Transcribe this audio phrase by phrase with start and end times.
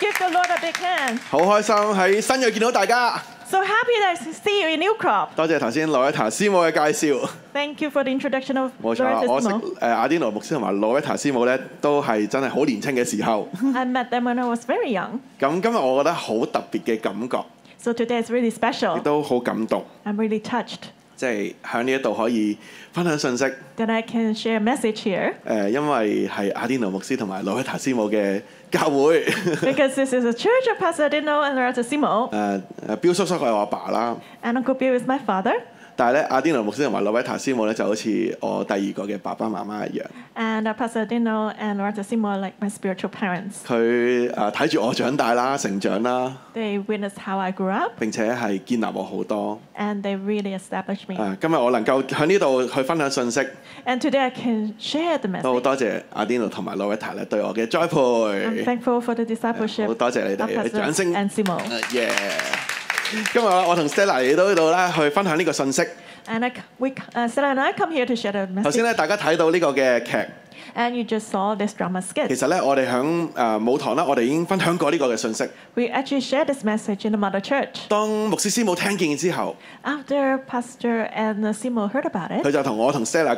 [0.00, 1.18] Give the Lord a big hand！
[1.30, 3.22] 好開心喺新約見到大家。
[3.44, 5.28] So happy to see you in New Crop！
[5.36, 6.80] 多謝唐先羅埃塔絲母嘅介
[7.12, 7.28] 紹。
[7.52, 8.98] Thank you for the introduction of Lord Jesus.
[8.98, 13.46] 冇錯啦，我誒亞丁羅牧師同埋羅埃塔絲母咧，都係真係好年青嘅時候。
[13.74, 15.18] I met them when I was very young。
[15.38, 17.38] 咁今日我覺得好特別嘅感覺。
[17.76, 18.96] So today is really special。
[18.96, 19.84] 亦都好感動。
[20.06, 20.80] I'm really touched。
[21.16, 22.56] 即係喺呢一度可以
[22.94, 23.44] 分享信息。
[23.76, 25.34] That I can share a message here。
[25.46, 28.40] 誒，因為係亞丁羅牧師同埋羅埃塔絲母嘅。
[28.70, 29.24] 教會。
[29.62, 32.30] Because this is a church of Pastor Dino and Ratasimo.
[32.30, 34.16] 誒誒，Bill uh, 叔叔係我阿爸啦。
[34.42, 35.54] And Uncle Bill is my father.
[36.00, 40.06] 但係咧，阿迪諾牧師同埋羅威塔斯莫咧，就好似我第二個嘅爸爸媽媽一樣。
[40.34, 41.96] And Pastor Dino and Rev.
[42.02, 43.56] Simo like my spiritual parents。
[43.66, 46.34] 佢誒睇住我長大啦，成長啦。
[46.54, 47.92] They w i t n e s s how I grew up。
[47.98, 49.60] 並且係建立我好多。
[49.78, 51.36] And they really established me。
[51.38, 53.40] 今日我能夠喺呢度去分享信息。
[53.84, 55.42] And today I can share the message。
[55.42, 58.30] 都好多謝阿迪諾同埋羅威塔咧對我嘅栽培。
[58.30, 59.86] I'm thankful for the discipleship。
[59.86, 61.12] 好多謝你哋，掌聲。
[61.12, 61.60] And Simo。
[61.92, 62.79] Yeah。
[63.32, 65.82] 今日我同 Stella 嚟到呢度咧，去分享呢個信息。
[68.62, 70.12] 頭先咧，大家睇到呢個嘅劇。
[70.74, 72.28] And you just saw this drama skit。
[72.28, 75.44] 其實咧，我哋響誒母堂啦，我哋已經分享過呢個嘅信息。
[75.74, 77.50] We actually shared this message in the mother church.
[77.50, 77.88] church。
[77.88, 83.30] 當牧師師母聽見之後，After Pastor and Simo heard about it，佢就同我同 Stella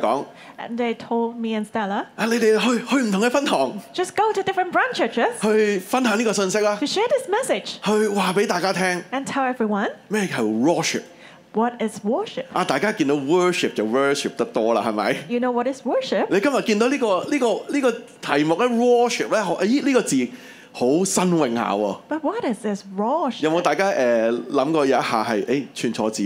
[0.75, 2.05] they told me and Stella。
[2.15, 3.73] 啊，你哋去去唔同嘅分堂。
[3.93, 5.27] Just go to different branch churches。
[5.41, 6.75] 去分享呢個信息啦。
[6.79, 7.73] To share this message。
[7.83, 9.03] 去話俾大家聽。
[9.11, 9.91] And tell everyone。
[10.07, 11.03] 咩係 worship？
[11.53, 12.45] What is worship？
[12.51, 16.25] 啊，大家見到 worship 就 worship 得多啦，係咪？You know what is worship？
[16.31, 20.27] 你今日見到呢個呢個呢個題目咧，worship 咧，咦呢個字
[20.71, 21.97] 好新榮下喎。
[22.09, 23.41] But what is this worship？
[23.43, 26.23] 有冇大家誒諗過有一下係誒串錯字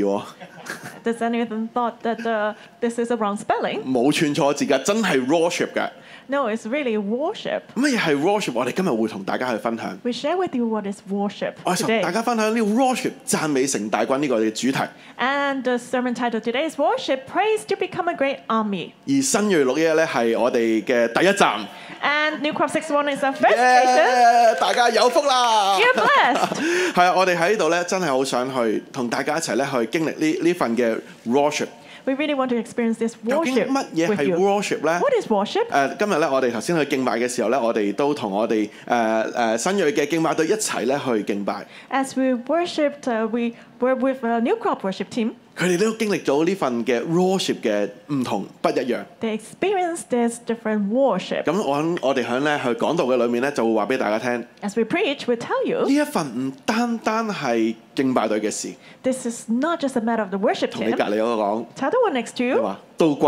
[1.04, 3.84] ？Does anyone thought that this is a wrong spelling？
[3.84, 5.90] 冇串錯字㗎，真係 worship 㗎。
[6.30, 7.62] no，it's really worship。
[7.76, 8.52] 乜嘢係 worship？
[8.54, 9.98] 我哋今日會同大家去分享。
[10.04, 11.54] We share with you what is worship today。
[11.64, 14.84] 我同大家分享呢个 worship，赞美成大軍呢個嘅主題。
[15.18, 18.92] And the sermon title today is worship praise to become a great army。
[19.08, 21.66] 而新月六一咧係我哋嘅第一站。
[22.04, 24.60] And New Cross i x One is a f l e s s e d day。
[24.60, 26.94] 大家有福啦！Yeah, blessed。
[26.94, 31.68] 係啊，我哋喺呢度咧，真係好想去同大家一齊咧去經歷呢呢份嘅 worship。
[32.08, 34.08] We really want to experience this worship with you.
[34.08, 35.66] 乜嘢係 worship 咧？What is worship？
[35.66, 41.68] 誒、呃，今日咧，我哋頭先去敬拜嘅時候咧，我哋都同我哋誒誒新銳嘅敬拜隊一齊咧去敬拜。
[41.92, 45.32] As we worshipped,、uh, we were with a new crop worship team.
[45.58, 49.00] 佢哋都經歷咗呢份嘅 worship 嘅唔同不一樣。
[49.20, 51.46] The experience t h is different worship。
[51.46, 54.46] 咁我我哋喺咧去講道嘅裏面咧就會話俾大家聽。
[54.62, 55.80] As we preach, we tell you。
[55.88, 58.72] 呢一份唔單單係敬拜隊嘅事。
[59.02, 60.74] This is not just a matter of the worship team。
[60.74, 61.66] 同你隔離嗰個講。
[61.76, 62.58] The other one next to you。
[62.58, 62.78] 有嘛？
[63.00, 63.20] It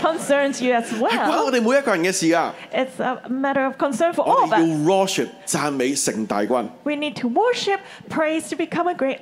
[0.00, 4.58] concerns you as It's a matter of concern for all of us。
[4.58, 6.66] 我哋要 worship 讚美成大軍。
[6.84, 9.18] We need to worship praise to become a great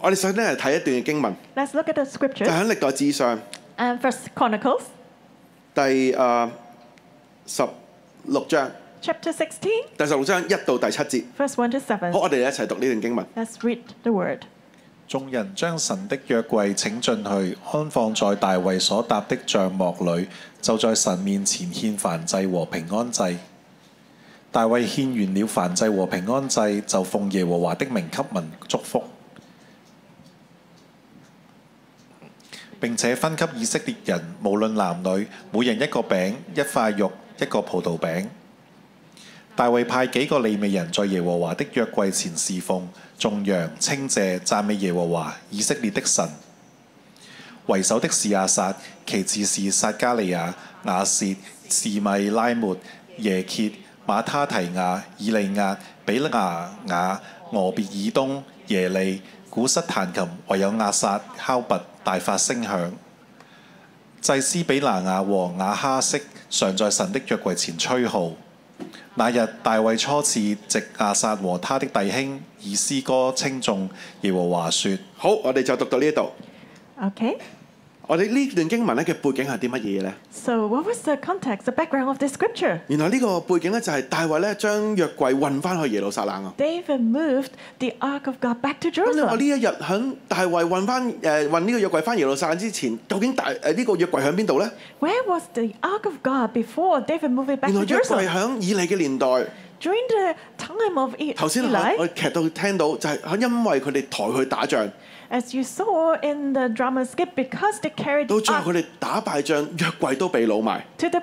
[0.00, 1.34] 我哋首先嚟睇一段嘅经文。
[1.56, 2.44] us look at the scripture。
[2.44, 3.38] 就喺歷代志上。
[3.76, 4.82] And First Chronicles。
[5.74, 6.48] 第誒
[7.46, 7.62] 十
[8.24, 8.70] 六章。
[9.02, 9.84] Chapter sixteen。
[9.98, 11.24] 第十六章一到第七節。
[11.36, 12.10] First one to seven。
[12.12, 13.26] 好，我哋一齊讀呢段經文。
[13.36, 14.42] Let's read the word.
[15.12, 20.26] 眾人將神的約櫃請進去，安放在大衛所搭的帳幕裏，
[20.62, 23.36] 就在神面前獻燔祭和平安祭。
[24.50, 29.04] 大衛獻完了燔祭和平安祭，就奉耶和華的名給民祝福，
[32.80, 38.28] 並且分給以色列人，無論男女，每人一個餅、一塊肉、一個葡萄餅。
[39.54, 42.88] 大衛派幾個利未人在耶和華的約櫃前侍奉。
[43.22, 46.28] 颂扬、称谢、赞美耶和华以色列的神。
[47.66, 48.74] 为首的是亚撒，
[49.06, 50.52] 其次是撒加利亚、
[50.86, 51.24] 亚设、
[51.70, 52.00] 示米
[52.30, 52.76] 拉末、
[53.18, 53.70] 耶怯、
[54.04, 57.20] 马他提亚、以利亚、比亚雅、
[57.52, 62.92] 俄别以东、耶利、古瑟弹琴，唯有亚撒敲拔大发声响。
[64.20, 66.18] 祭司比拿雅和亚哈色
[66.50, 68.32] 常在神的约柜前吹号。
[69.14, 73.88] 那日，大卫初次藉亚萨和他的弟兄以诗歌称颂
[74.22, 76.30] 耶和华说：好，我哋就读到呢度。
[77.00, 77.36] o k
[78.08, 82.80] 我哋呢段經文咧嘅背景係啲乜嘢咧？So what was the context, the background of this scripture？
[82.88, 86.52] 原後呢個背景咧就係大衛咧將約櫃運翻去耶路撒冷啊。
[86.58, 89.12] David moved the ark of God back to Jerusalem。
[89.12, 94.68] 咁你話呢一日響大衛運翻誒運呢個約櫃翻耶路撒冷之前，究竟大誒呢個約櫃喺邊度咧
[95.00, 97.78] ？Where was the ark of God before David moved it back to Jerusalem？
[97.78, 99.26] 然後約櫃喺以利嘅年代。
[101.36, 104.88] 頭先我劇到聽到就係因為佢哋抬去打仗，
[108.26, 110.78] 到最後佢哋打敗仗，約櫃都被攞埋。
[110.78, 111.22] 到最後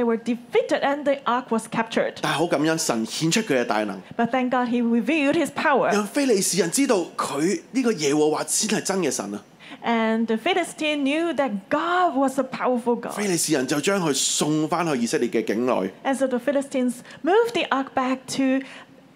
[0.00, 2.20] 哋打敗仗，約櫃都被攞埋。
[2.20, 4.02] 但係好感恩，神顯出佢嘅大能。
[4.18, 5.92] revealed His power.
[5.92, 9.40] 讓非利士人知道佢呢個耶和華先係真嘅神啊！
[9.82, 13.12] and the Philistine knew that God was a powerful God。
[13.12, 15.90] 菲利斯人就将佢送翻去以色列嘅境内。
[16.04, 18.64] and so the Philistines moved the ark back to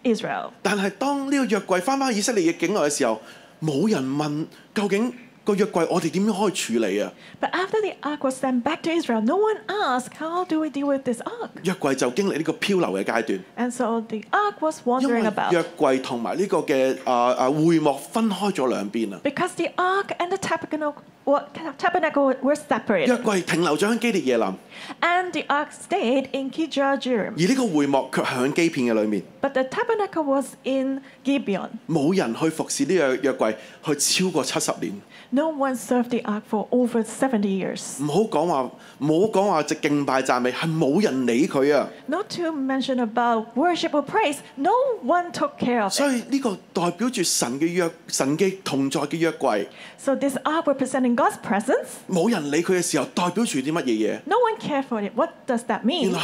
[0.04, 0.50] Israel。
[0.62, 3.20] 但系当呢个約柜翻返去以色列嘅境内嘅时候，
[3.62, 5.12] 冇人问究竟。
[5.44, 10.86] 個約櫃我哋點樣以處理啊？But after the ark was sent back to Israel, no one asked how do we deal
[10.86, 11.50] with this ark.
[11.62, 13.40] 約櫃就經歷呢個漂流嘅階段。
[13.56, 15.52] And so the ark was wandering about.
[15.52, 19.20] 因為約櫃同埋呢個嘅啊啊會幕分開咗兩邊啊。
[19.22, 20.94] Because the ark and the tabernacle
[21.26, 21.44] were
[21.78, 23.08] tabernacle were separated.
[23.08, 24.46] 約櫃停留咗喺基立耶林。
[25.02, 27.32] And the ark stayed in Kijarjim.
[27.32, 29.22] 而呢個會幕卻係喺基片嘅裏面。
[29.42, 33.54] But the tabernacle was in g i b e o n 冇人去服侍呢個約櫃，
[33.84, 35.00] 去超過七十年。
[35.34, 37.98] No one served the ark for over seventy years.
[37.98, 38.70] Not
[42.30, 44.72] to mention about worship or praise, no
[45.02, 47.24] one took care of it.
[49.98, 51.98] So, this ark representing God's presence.
[52.08, 52.50] No one
[54.60, 55.16] cared for it.
[55.16, 56.14] What does that mean?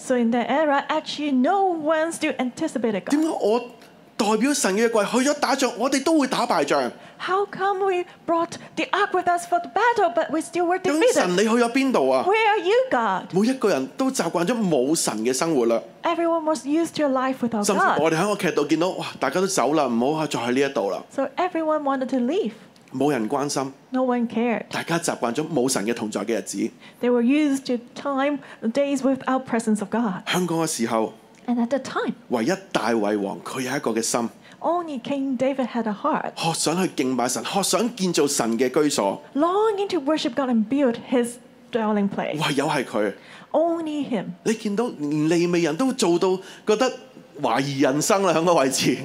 [0.00, 3.74] so in that era, actually, no one still anticipated God.
[4.18, 6.90] 代表神嘅貴去咗打仗，我哋都会打败仗。
[7.20, 11.14] How come we brought the ark with us for the battle, but we still were defeated？
[11.14, 13.32] 神你去咗边度啊？Where are you, God？
[13.32, 15.80] 每一个人都习惯咗冇神嘅生活啦。
[16.02, 17.66] Everyone was used to a life without God。
[17.66, 19.06] 甚至我哋喺个剧度见到，哇！
[19.20, 21.00] 大家都走啦，唔好再喺呢一度啦。
[21.14, 22.52] So everyone wanted to leave。
[22.92, 23.72] 冇人关心。
[23.90, 24.62] No one cared。
[24.72, 26.56] 大家习惯咗冇神嘅同在嘅日子。
[27.00, 30.24] They were used to time days without presence of God。
[30.28, 31.12] 香港嘅时候。
[31.48, 32.14] and at the time。
[32.28, 34.28] 唯一大卫王，佢有一个嘅心。
[34.60, 36.32] Only King David had a heart。
[36.36, 39.20] 學想去敬拜神，學想建造神嘅居所。
[39.34, 41.36] Longing to worship God and build His
[41.72, 42.34] dwelling place。
[42.36, 43.12] 唯有系佢。
[43.50, 44.26] Only him。
[44.44, 46.36] 你见到连利未人都做到
[46.66, 46.92] 觉得
[47.42, 48.98] 怀疑人生啦，响个位置。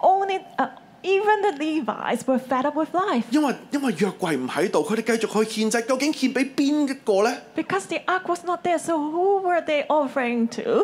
[0.00, 0.68] Only a
[1.06, 3.30] Even the Levites were fed up with life.
[3.30, 3.56] because
[7.86, 10.82] the ark was not there, so who were they offering to?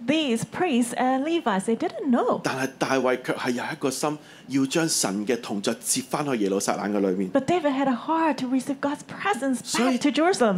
[0.00, 2.40] These priests and Levites, they didn't know.
[2.44, 4.16] 但係大衛卻係有一個心，
[4.46, 7.32] 要將神嘅同在接翻去耶路撒冷嘅裏面。
[7.32, 10.56] But David had a heart to receive God's presence back to Jerusalem.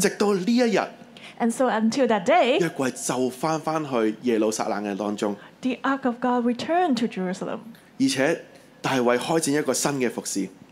[1.40, 2.66] And so until that day, the
[5.84, 7.72] ark of God returned to Jerusalem.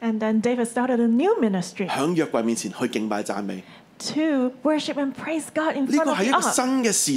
[0.00, 1.88] And then David started a new ministry。
[1.88, 3.64] 響約櫃面前去敬拜讚美。
[3.98, 7.14] to worship and praise God in front of us.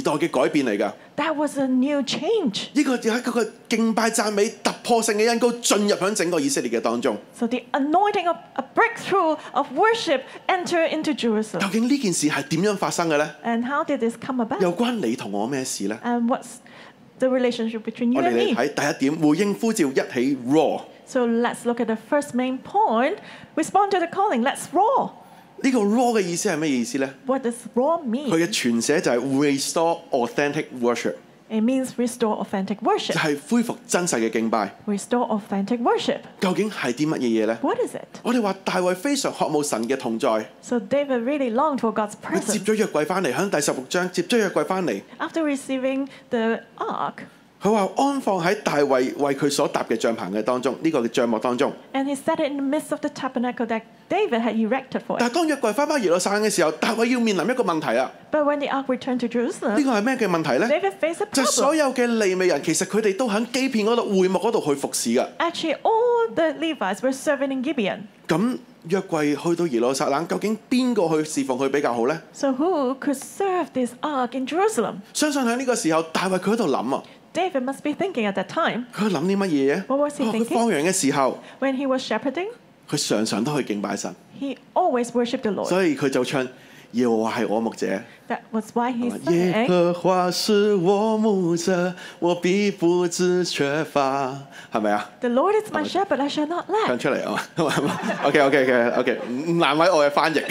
[1.40, 2.70] was a new change.
[2.74, 7.16] 呢個就係嗰個敬拜讚美突破性嘅恩膏進入響整個以色列嘅當中。
[7.38, 11.70] So the anointing of a breakthrough of worship enter into 究 Jerusalem.
[11.70, 14.60] 竟呢件事係點樣發生嘅呢？And how did this come about?
[14.62, 16.58] 又關你同我咩事呢？And what's
[17.18, 18.54] the relationship between you and 嚟
[19.14, 20.52] me?
[20.52, 20.82] raw。
[21.04, 23.16] So let's look at the first main point.
[23.54, 24.40] Respond to the calling.
[24.42, 25.10] Let's roar.
[25.62, 27.14] 呢個 law 嘅意思係咩意思咧？
[27.26, 27.40] 佢
[28.36, 31.14] 嘅全寫就係 restore authentic worship。
[31.50, 33.12] It means restore authentic worship。
[33.12, 34.74] 就係恢復真實嘅敬拜。
[34.86, 36.20] Restore authentic worship。
[36.40, 38.06] 究竟係啲乜嘢嘢咧？What is it？
[38.24, 40.48] 我哋話大衛非常渴望神嘅同在。
[40.62, 42.58] So David really longed for God's presence。
[42.58, 45.00] 接咗約櫃翻嚟，響第十六章接咗約櫃翻嚟。
[45.18, 47.24] After receiving the ark。
[47.62, 48.84] 佢話安放喺大衛
[49.16, 51.72] 為佢所搭嘅帳棚嘅當中，呢個帳幕當中。
[51.92, 58.10] And he set it in the midst of the tabernacle that David had erected for 但係當約櫃翻返耶路撒冷嘅時候，大衛要面臨一個問題啊。
[58.32, 61.34] But when the ark returned to Jerusalem，呢個係咩嘅問題咧？David faced a problem。
[61.34, 65.28] 就所有嘅利未人其實佢哋都喺基片嗰度會幕嗰度去服侍噶。
[65.38, 73.14] Actually, all the Levites were serving in g i b e a n 咁約櫃去到耶路撒冷，究竟邊個去侍奉佢比較好咧？So who could
[73.18, 74.94] serve this ark in Jerusalem？
[75.14, 77.00] 相信喺呢個時候，大衛佢喺度諗啊。
[77.32, 78.86] David must be thinking at that time.
[78.92, 80.92] 佢谂啲乜嘢啊？What was he thinking?
[81.60, 82.48] When he was shepherding,
[82.88, 84.14] 佢常常都去敬拜神。
[84.40, 85.66] He always worshipped the Lord.
[85.68, 86.46] 所以佢就唱：
[86.92, 87.86] 耶和华是我牧者。
[88.28, 89.32] That was why he sang.
[89.34, 94.36] 耶和华是我牧者，我必不知缺乏。
[94.72, 96.86] 系咪啊？The Lord is my shepherd, I shall not lack.
[96.86, 97.42] 唱出嚟啊
[98.24, 99.20] o k OK OK OK，
[99.54, 100.42] 难为我嘅翻译。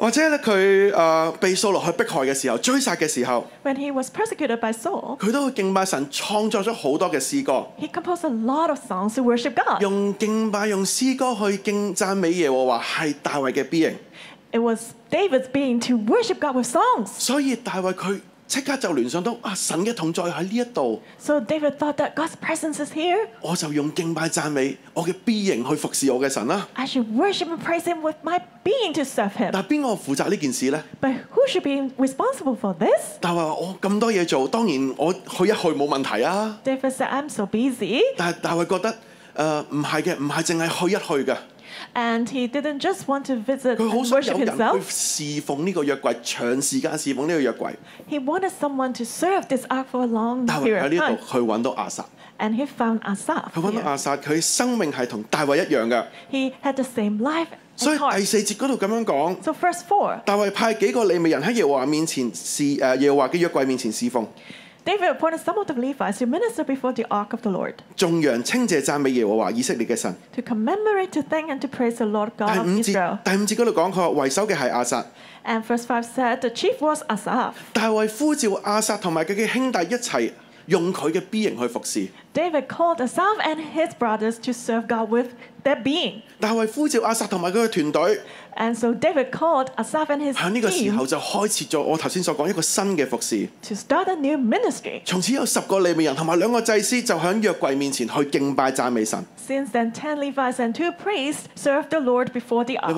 [0.00, 7.66] 或者咧佢誒被掃落去迫害嘅時候，追殺嘅時候，w was h he e persecuted n Saul，by 佢都會敬拜神，創作咗好多嘅詩歌。
[7.78, 9.78] He composed a lot of songs to worship God。
[9.82, 13.92] 用敬拜、用詩歌去敬讚美耶和華，係大衛嘅必贏。
[14.52, 17.08] It was David's being to worship God with songs。
[17.18, 18.20] 所以大衛佢。
[18.50, 21.00] 即刻就聯想到啊，神嘅同在喺呢一度，
[23.42, 26.66] 我就用敬拜讚美我嘅 B 型去服侍我嘅神啦。
[26.74, 29.50] my being to serve Him。
[29.52, 30.82] 但邊個負責呢件事咧？
[33.20, 36.58] 但話我咁多嘢做，當然我去一去冇問題啊。
[38.16, 38.90] 但係我覺得
[39.36, 41.36] 誒唔係嘅，唔係淨係去一去嘅。
[41.94, 44.88] And he didn't just want to visit and worship himself.
[48.06, 52.04] He wanted someone to serve this ark for a long period of 呢 time.
[52.38, 53.52] And he found Asaph.
[53.54, 53.82] 佢揾 here.
[53.82, 56.06] 到亞撒，佢生命係同大衛一樣嘅。
[56.32, 60.20] He had the same life 所 and 以第 the 四節嗰度咁樣講，So verse 4.
[60.24, 64.26] 大衛派幾個利未人喺耶和華面前侍誒耶和華嘅約櫃面前侍奉。
[64.84, 67.82] David appointed some of the Levites to minister before the ark of the Lord.
[67.98, 68.06] To
[70.42, 73.18] commemorate, to thank and to praise the Lord God of Israel。
[73.22, 75.04] 第五節嗰度講佢話為首嘅係亞薩。
[75.44, 77.52] And verse five said the chief was Asaph。
[77.72, 80.32] 大衛呼召亞薩同埋佢嘅兄弟一齊
[80.66, 82.08] 用佢嘅 B 型去服侍。
[82.32, 85.34] David called Asaph and his brothers to serve God with
[85.64, 86.22] their being.
[88.56, 90.42] And so David called Asaph and his To
[93.74, 95.02] start a new ministry.
[95.04, 95.52] Since
[99.74, 102.94] then, ten Levites and two priests served the Lord before the ark.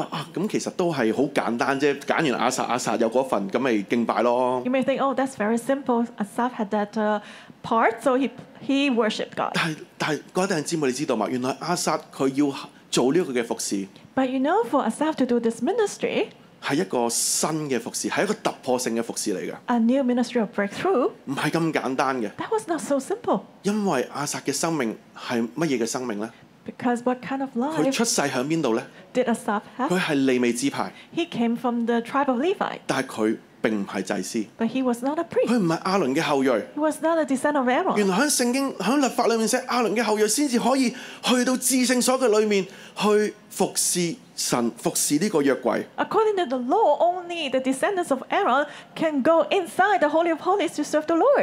[4.65, 6.07] You may think, oh, that's very simple.
[6.21, 7.21] Asaph had that uh,
[7.63, 8.31] part, so he
[8.63, 9.53] he worshipped God.
[9.53, 9.53] God。
[9.55, 11.29] 但係但係嗰陣姊妹你知道嘛？
[11.29, 12.55] 原來亞薩佢要
[12.91, 13.87] 做呢個嘅服侍。
[14.15, 16.29] But you know for Asaph to do this ministry。
[16.63, 19.57] 係一個新嘅服侍，係一個突破性嘅服侍嚟嘅。
[19.67, 21.11] A new ministry of breakthrough。
[21.25, 22.31] 唔係咁簡單嘅。
[22.37, 23.41] That was not so simple。
[23.65, 26.31] 因為亞薩嘅生命係乜嘢嘅生命咧
[26.79, 27.83] ？Because what kind of life？
[27.83, 29.89] 佢出世喺邊度咧？Did Asaph have？
[29.91, 30.93] 佢係利未支派。
[31.17, 32.79] He came from the tribe of Levi。
[32.87, 36.47] 但係佢並唔係祭司，佢唔係阿倫嘅後裔。
[36.49, 40.91] 原來喺聖經、喺律法裏面寫阿倫嘅後裔先至可以
[41.23, 42.67] 去到至聖所嘅裏面
[42.97, 45.85] 去服侍神、服侍呢個約櫃。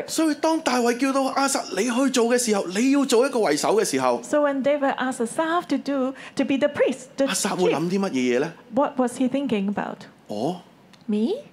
[0.10, 4.18] 所以當大衛叫到阿撒你去做嘅時候，你要做一個為首嘅時候，
[7.28, 9.88] 阿撒會諗啲乜嘢嘢咧？
[10.28, 10.62] 我
[11.08, 11.46] ，Me？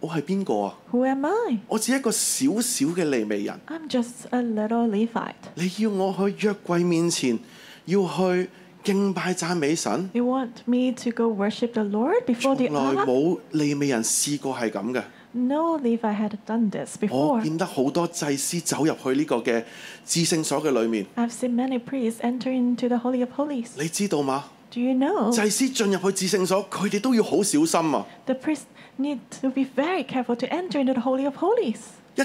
[0.00, 1.58] 我係邊個啊？Who am I？
[1.68, 3.58] 我只一個小小嘅利未人。
[3.66, 5.32] I'm just a little Levite。
[5.54, 7.38] 你要我去約櫃面前，
[7.86, 8.48] 要去
[8.84, 12.68] 敬拜讚美神？You want me to go worship the Lord before the ark？
[12.68, 15.02] 從來冇利未人試過係咁嘅。
[15.32, 17.16] No Levite had done this before。
[17.36, 19.64] 我見得好多祭司走入去呢個嘅
[20.04, 21.06] 至聖所嘅裏面。
[21.16, 23.68] I've seen many priests enter into the holy of holies。
[23.78, 24.44] 你知道嗎？
[24.70, 25.30] Do you know？
[25.32, 28.62] 祭司進入去至聖所，佢哋都要好小心啊！The priest
[28.98, 31.76] need to be very careful to enter into the holy of holies。
[32.16, 32.22] 一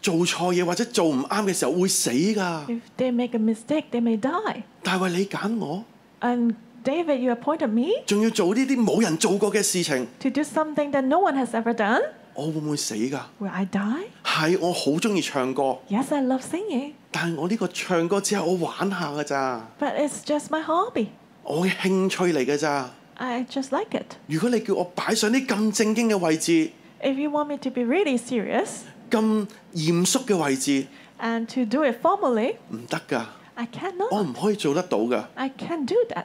[0.00, 2.64] 做錯嘢或者做唔啱嘅時候會死㗎。
[2.68, 4.62] If they make a mistake, they may die。
[4.82, 5.84] 但係你揀我。
[6.20, 7.88] And David, you appointed me。
[8.06, 10.06] 仲要做呢啲冇人做過嘅事情。
[10.20, 12.00] To do something that no one has ever done。
[12.34, 14.06] 我會唔會死㗎？Will I die？
[14.24, 15.78] 係我好中意唱歌。
[15.88, 16.92] Yes, I love singing。
[17.10, 19.68] 但係我呢個唱歌只係我玩下㗎咋。
[19.80, 21.08] But it's just my hobby。
[21.44, 24.04] 我嘅興趣嚟嘅咋？I just like it。
[24.26, 26.70] 如果你叫我擺上啲咁正經嘅位置
[27.02, 30.86] ，If you want me to be really serious，咁嚴肅嘅位置
[31.20, 33.26] ，and to do it formally，唔得噶。
[33.56, 34.08] I cannot。
[34.14, 35.28] 我唔可以做得到噶。
[35.34, 36.24] I can't do that。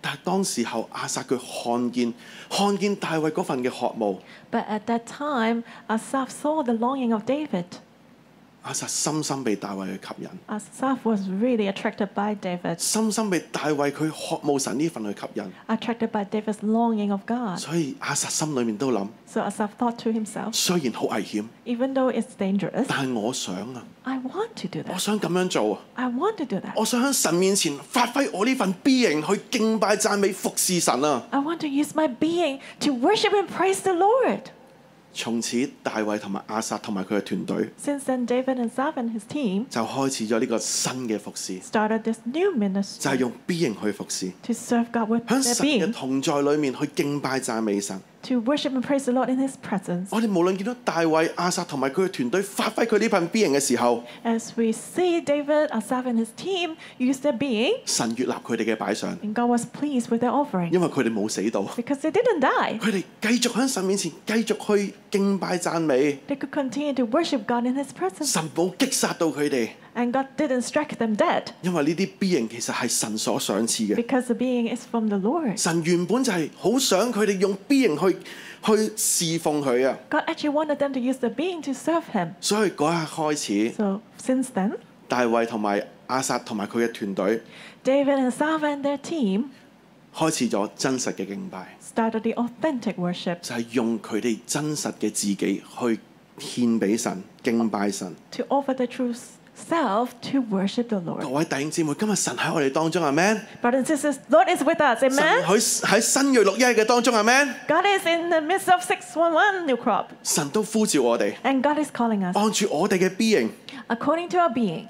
[0.00, 2.14] 但係當時候亞撒佢看見，
[2.48, 4.14] 看見大衛嗰份嘅渴望。
[4.50, 7.64] But at that time, Asa saw the longing of David.
[8.66, 10.28] 亞撒深深被大衛去吸引。
[10.48, 12.80] Asaph was really attracted by David,
[15.68, 17.58] Attracted by David's longing of God.
[17.60, 17.70] So
[19.44, 24.98] Asaph thought to himself, 雖然好危險，even though it's dangerous, 但係我想啊，I want to do 我 that.
[24.98, 26.72] 想咁樣做啊，I want to do that.
[26.74, 34.46] 我想喺神面前發揮我呢份 being 去敬拜讚美服侍神啊！I want to use my being to worship and praise the Lord.
[35.16, 38.46] 從此，大衛同埋亞薩同埋佢嘅團隊，
[39.70, 44.52] 就開始咗呢個新嘅服侍 Started this new ministry，就係用 B 型去服侍，To
[45.08, 47.98] with God serve 喺神嘅同在裏面去敬拜讚美神。
[48.22, 50.06] To worship and praise the Lord in His presence。
[50.10, 59.16] 我哋無論見到大衛、亞薩同埋佢嘅團隊發揮佢呢份 B 型嘅時候，As we see David, Asa, f and his team use their B，神悦納佢哋嘅擺上。
[59.20, 60.72] And God was pleased with their offering。
[60.72, 62.80] 因為佢哋冇死到，Because they didn't die。
[62.80, 64.92] 佢哋繼續喺神面前繼續去。
[65.16, 66.38] 敬拜讚美，神
[68.54, 70.12] 寶擊殺到佢哋，them
[71.16, 71.44] dead。
[71.62, 75.56] 因為呢啲 B g 其實係神所賞賜嘅，Because the B from t h 神 Lord。
[75.56, 78.18] 神原本就係好想佢哋用 B g 去
[78.66, 82.28] 去侍奉佢啊，them to use the B serve Him。
[82.42, 83.72] 所以嗰日開始
[84.22, 84.72] ，since then。
[85.08, 87.36] 大衛同埋阿薩同埋佢嘅團隊
[87.84, 89.50] ，and t h 薩同埋佢嘅團隊。
[90.18, 92.34] 開始咗真實嘅敬拜，就係
[93.72, 96.00] 用佢哋真實嘅自己去
[96.38, 98.10] 獻俾神、敬拜神。
[98.48, 98.74] 各位
[101.44, 103.42] 弟兄姊妹，今日神喺我哋當中係咩？
[103.60, 103.84] 神
[105.12, 107.54] 喺喺新蕊六一嘅當中係咩？
[110.24, 111.68] 神都呼召我哋，按住
[112.70, 113.50] 我哋嘅 being，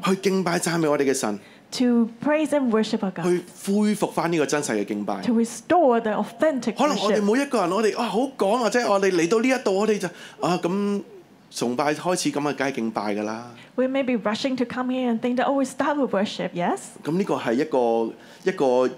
[0.04, 1.37] 去敬拜讚美我哋嘅神。
[1.73, 5.20] to praise and worship o 讚美和敬拜，去恢復翻呢個真實嘅敬拜。
[5.23, 10.08] To restore the authentic 可能我哋每一個人，我哋啊好講或者我哋嚟到呢一度，我哋就
[10.40, 11.02] 啊咁
[11.50, 13.50] 崇拜開始咁啊，梗係敬拜噶啦。
[13.76, 16.80] We may be rushing to come here and think that oh, we start with worship, yes？
[17.04, 18.12] 咁呢個係一個
[18.44, 18.90] 一個。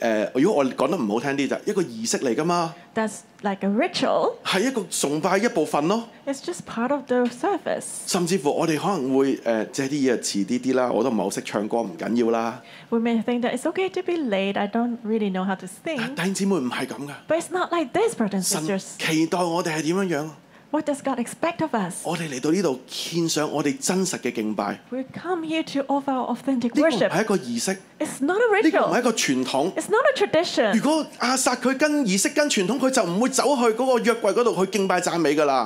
[0.00, 2.74] 誒，如果我講得唔好聽啲就一個儀式嚟噶嘛。
[2.94, 4.34] That's like a ritual。
[4.44, 6.08] 係一個崇拜一部分咯。
[6.26, 7.84] It's just part of the service。
[8.06, 12.60] 甚至乎我哋可能會誒，即係啲嘢遲啲啲啦，我都唔係好識唱歌，唔緊要啦。
[12.90, 14.58] We may think that it's okay to be late.
[14.58, 16.14] I don't really know how to sing.
[16.14, 17.14] 弟兄姊妹唔係咁噶。
[17.28, 18.98] But it's not like this, brothers and sisters.
[18.98, 20.28] 期待我哋係點樣樣？
[20.74, 22.04] What does God expect of us?
[22.04, 22.16] We
[25.04, 27.12] come here to offer our authentic worship.
[28.00, 28.92] It's not a ritual.
[29.76, 30.76] It's not a tradition.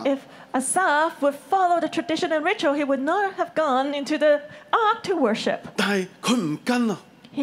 [0.06, 4.42] If Asaph would follow the tradition and ritual, he would not have gone into the
[4.74, 5.68] ark to worship.
[5.82, 6.06] he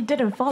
[0.02, 0.52] did didn't follow.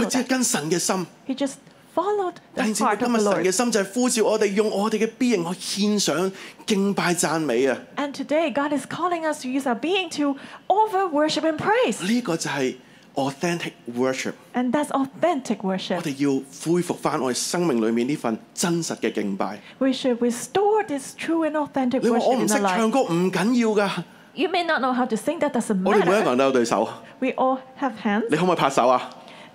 [1.27, 1.59] He just
[1.93, 3.37] followed the heart of the Lord.
[3.43, 6.31] 神嘅心就係呼召我哋用我哋嘅 being 去獻上
[6.65, 10.35] 敬拜讚美啊！And today God is calling us to use our being to
[10.67, 12.05] over worship and praise.
[12.05, 12.75] 呢個就係
[13.15, 14.33] authentic worship。
[14.53, 16.01] And that's authentic 我 worship.
[16.01, 16.31] 哋要
[16.71, 19.59] 恢復翻我哋生命裏面呢份真實嘅敬拜。
[19.79, 24.03] We should restore this true and authentic worship 我唔 in our 唱 life.
[24.51, 26.09] may not know how to sing, that doesn't matter.
[26.09, 28.25] 人都有對手，We all have hands.
[28.29, 29.09] 你可唔可以拍手啊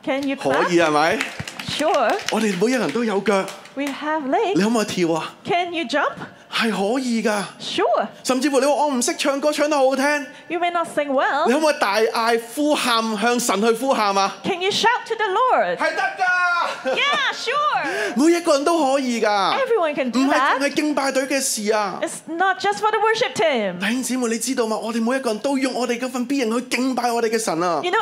[0.04, 0.71] ？Can you 可 clap?
[0.71, 1.18] 以係咪？
[2.31, 5.35] 我哋每一人都有腳，你可唔可以跳啊？
[6.50, 7.45] 系可以噶，
[8.25, 10.26] 甚至乎你話我唔識唱歌，唱得好好聽。
[10.49, 10.71] 你可唔
[11.61, 14.37] 可以大嗌呼喊向神去呼喊啊？
[14.43, 22.00] 係得㗎， 每一個人都可以㗎，唔係淨係敬拜隊嘅事啊！
[22.00, 24.76] 弟兄姊妹，你知道嘛？
[24.76, 27.80] 我哋每一個人都用我哋嗰份 B 型去敬拜我哋嘅神啊！
[27.82, 27.99] 點解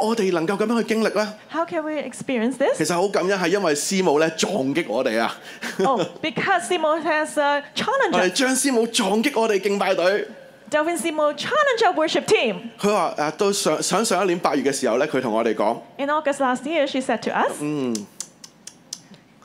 [0.00, 2.68] 我哋能夠咁樣去經歷咧？
[2.78, 5.34] 其實好感恩係因為師母咧撞擊我哋啊！
[5.78, 8.12] 哦，Because Simo has a challenge。
[8.12, 10.26] 係張 Simo 撞擊我哋敬拜隊。
[10.70, 11.94] d e v i n Simo c h a l l e n g e our
[11.94, 12.56] worship team。
[12.78, 15.78] 佢話誒，到上上上一年八月嘅時候咧，佢同我哋講。
[15.98, 17.56] In August last year, she said to us。
[17.60, 18.06] 嗯。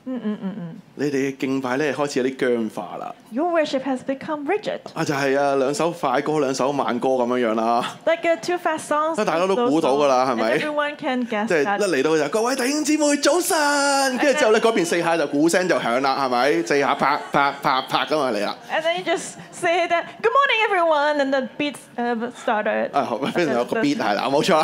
[0.10, 3.14] 嗯嗯嗯嗯，你哋嘅敬拜咧開始有啲僵化啦。
[3.30, 4.80] Your worship has become rigid。
[4.94, 7.98] 啊就係啊兩首快歌兩首慢歌咁樣樣啦。
[8.06, 9.18] Like two fast songs。
[9.26, 16.64] 大家都估到㗎啦係咪？Everyone can guess 即係一嚟到就各位弟兄姊妹早晨，跟住之後咧嗰邊四下就鼓聲就響啦係咪？
[16.66, 18.56] 四下啪啪啪啪咁啊嚟啦。
[18.72, 22.92] And then you just say that good morning everyone and the beats started。
[22.94, 24.60] 啊好，邊有個 beat 係啦冇錯。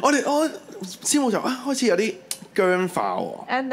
[0.00, 0.48] 我哋我
[1.02, 2.14] 先母就啊開始有啲。
[2.54, 3.68] 僵化喎，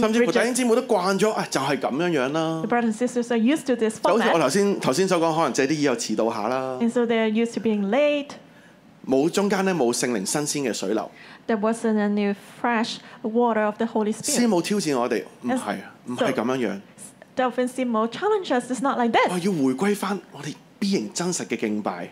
[0.00, 2.62] 甚至乎仔英姊妹都慣咗，誒就係咁樣樣啦。
[2.66, 6.78] The brothers sisters to this are used and 就如我頭先頭先所講，可能借啲已有遲到下啦。
[6.80, 8.30] And so they are used to being late。
[9.06, 11.10] 冇中間咧，冇聖靈新鮮嘅水流。
[11.46, 14.40] There wasn't a n e w fresh water of the Holy Spirit。
[14.40, 16.80] 師母挑戰我哋，唔係啊，唔係咁樣樣。
[17.36, 19.28] Dolphin Simo challenges us not like that。
[19.28, 22.10] 要回歸翻我哋 B 型真實嘅敬拜。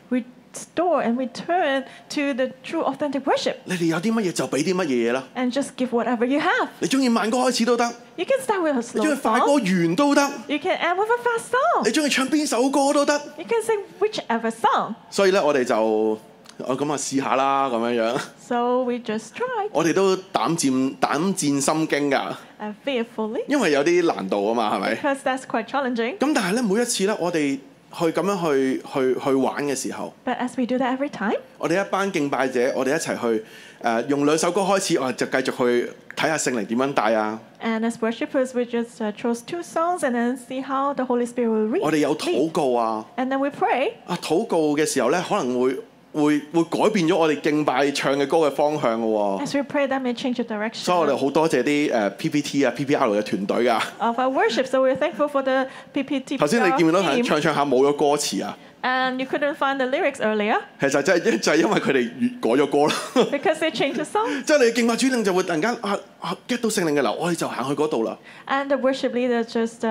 [0.54, 3.56] store and return to the true authentic worship。
[3.64, 5.24] 你哋有啲乜嘢就俾啲乜嘢啦。
[5.34, 6.68] And just give whatever you have。
[6.80, 7.84] 你中意慢歌開始都得。
[8.16, 9.02] You can start with a slow song。
[9.02, 10.22] 中意快歌完都得。
[10.48, 11.84] You can end with a fast song。
[11.86, 13.14] 你中意唱邊首歌都得。
[13.38, 14.94] You can sing whichever song。
[15.10, 18.20] 所以咧，我哋就我咁啊試下啦，咁樣樣。
[18.38, 19.44] So we just try。
[19.72, 22.34] 我哋都膽戰膽戰心驚㗎。
[22.60, 23.44] And fearfully。
[23.48, 26.18] 因為有啲難度啊嘛，係咪？Because that's quite challenging。
[26.18, 27.58] 咁但係咧，每一次咧，我哋
[27.92, 33.44] 去咁樣去去去玩嘅時候，But that time，as we every do 我哋一班敬拜者，我哋一齊去
[33.82, 37.38] 誒用兩首歌開始，我哋就繼續去睇下聖靈點樣帶啊。
[37.62, 41.68] And as worshippers, we just chose two songs and then see how the Holy Spirit will
[41.72, 43.04] r e a d 我哋有禱告啊。
[43.16, 43.92] And then we pray.
[44.06, 45.76] 啊禱告嘅時候咧，可能會。
[46.12, 49.40] 會會改變咗我哋敬拜唱嘅歌嘅方向喎。
[49.44, 50.76] As we pray, that may change the direction.
[50.84, 53.82] 所以我哋好多謝啲誒 PPT 啊、PPL 嘅團隊啊。
[53.98, 56.38] Of our worship, so we r e thankful for the PPT.
[56.38, 60.58] 頭先你見唔見到唱唱下冇咗歌詞啊？And you couldn't find the lyrics earlier.
[60.80, 63.28] 其實就係就係因為佢哋改咗歌啦。
[63.32, 64.44] Because they changed the song.
[64.44, 68.18] 即係你敬拜主領就會突然間啊啊 get 到聖靈嘅流，我哋就行去嗰度啦。
[68.46, 69.86] And the worship leader just,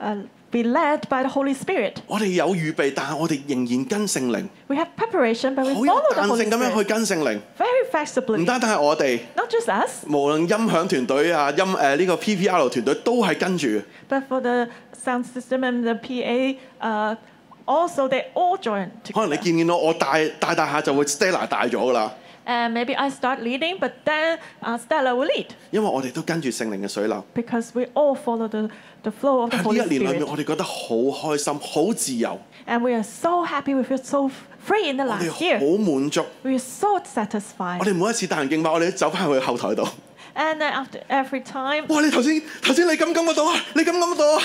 [0.00, 0.24] um.
[0.52, 1.96] be by led the Holy Spirit。
[2.06, 4.44] 我哋有預備，但係我哋仍然跟聖靈。
[4.68, 6.28] We have preparation, but we follow the Holy Spirit.
[6.28, 7.40] 好彈性咁樣去跟聖靈。
[7.58, 8.36] Very flexibly.
[8.38, 9.20] 唔單單係我哋。
[9.36, 10.04] Not just us.
[10.06, 13.66] 無論音響團隊啊，音誒呢個 PPL 團隊都係跟住。
[14.08, 14.68] But for the
[15.04, 17.16] sound system and the PA,
[17.66, 19.12] also they all join together.
[19.14, 22.12] 可能你見唔見到我大大大下就會 Stella 大咗啦？
[22.44, 25.46] 誒，maybe I start leading, but then Stella will lead.
[25.70, 27.24] 因為我哋都跟住聖靈嘅水流。
[27.36, 28.68] Because we all follow the
[29.02, 34.30] the flow of the 呢一年里面我哋覺得好開心好自由 and we are so happy we feel so
[34.66, 39.88] free in the life 好滿足 we are so satisfied 我哋每一次大行径吧我哋都走翻去後台度
[40.34, 42.00] And after every time，哇！
[42.00, 44.42] 你頭先頭先你感感覺到啊，你感感覺到啊。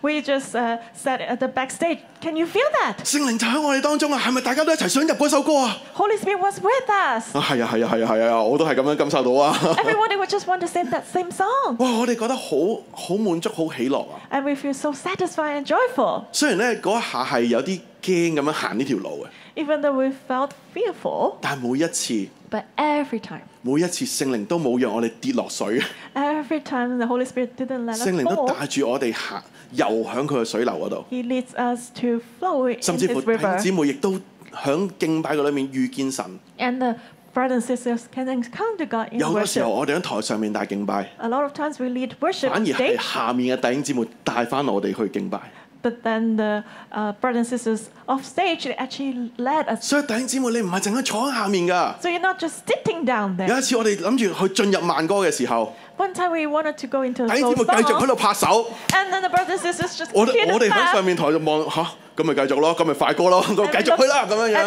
[0.00, 1.98] We just sat at the backstage。
[2.22, 3.04] Can you feel that？
[3.04, 7.36] 聖靈就喺我哋當中啊，係咪大家都一齊想入嗰首歌啊？Holy Spirit was with us。
[7.36, 8.42] 啊係啊係啊係啊係啊！
[8.42, 9.54] 我都係咁樣感受到啊。
[9.76, 11.76] Everybody would just want to sing that same song。
[11.78, 11.90] 哇！
[11.98, 14.20] 我哋覺得好好滿足，好喜樂啊。
[14.30, 16.24] And we feel so satisfied and joyful。
[16.32, 19.62] 雖然咧嗰一下係有啲驚咁樣行呢條路嘅。
[19.62, 21.34] Even though we felt fearful。
[21.42, 22.26] 但每一次。
[22.50, 23.20] But time，every
[23.62, 25.80] 每一次圣灵都冇让我哋跌落水。
[26.14, 31.04] Every time the Holy Spirit didn't let us f a 都带住我哋行游响佢嘅水流嗰度。
[31.10, 34.20] He leads us to flow in 甚至乎弟兄姊妹亦都
[34.64, 36.24] 响敬拜嘅裏面遇见神。
[36.58, 36.94] And the
[37.34, 38.36] brothers and sisters can c o u
[38.70, 39.18] n t e God in worship.
[39.20, 41.10] 有嘅時候我哋喺台上面带敬拜。
[41.18, 42.50] A lot of times we lead worship.
[42.50, 45.40] 反而系下面嘅弟兄姊妹带翻我哋去敬拜。
[45.86, 49.86] but then the uh, brothers and sisters off stage they actually led us.
[49.88, 51.94] 所以弟兄姊妹，你唔係淨係坐喺下面㗎。
[52.00, 53.46] So you're not just sitting down there.
[53.46, 55.76] 有一次我哋諗住去進入慢歌嘅時候。
[55.96, 58.70] One time we wanted to go into 弟兄姊妹繼續喺度拍手。
[58.92, 61.90] And then the brothers and sisters just 我哋我哋喺上面台度望嚇。
[62.16, 64.62] 咁咪繼續咯，咁咪快歌咯， 咁繼續去啦，咁樣樣。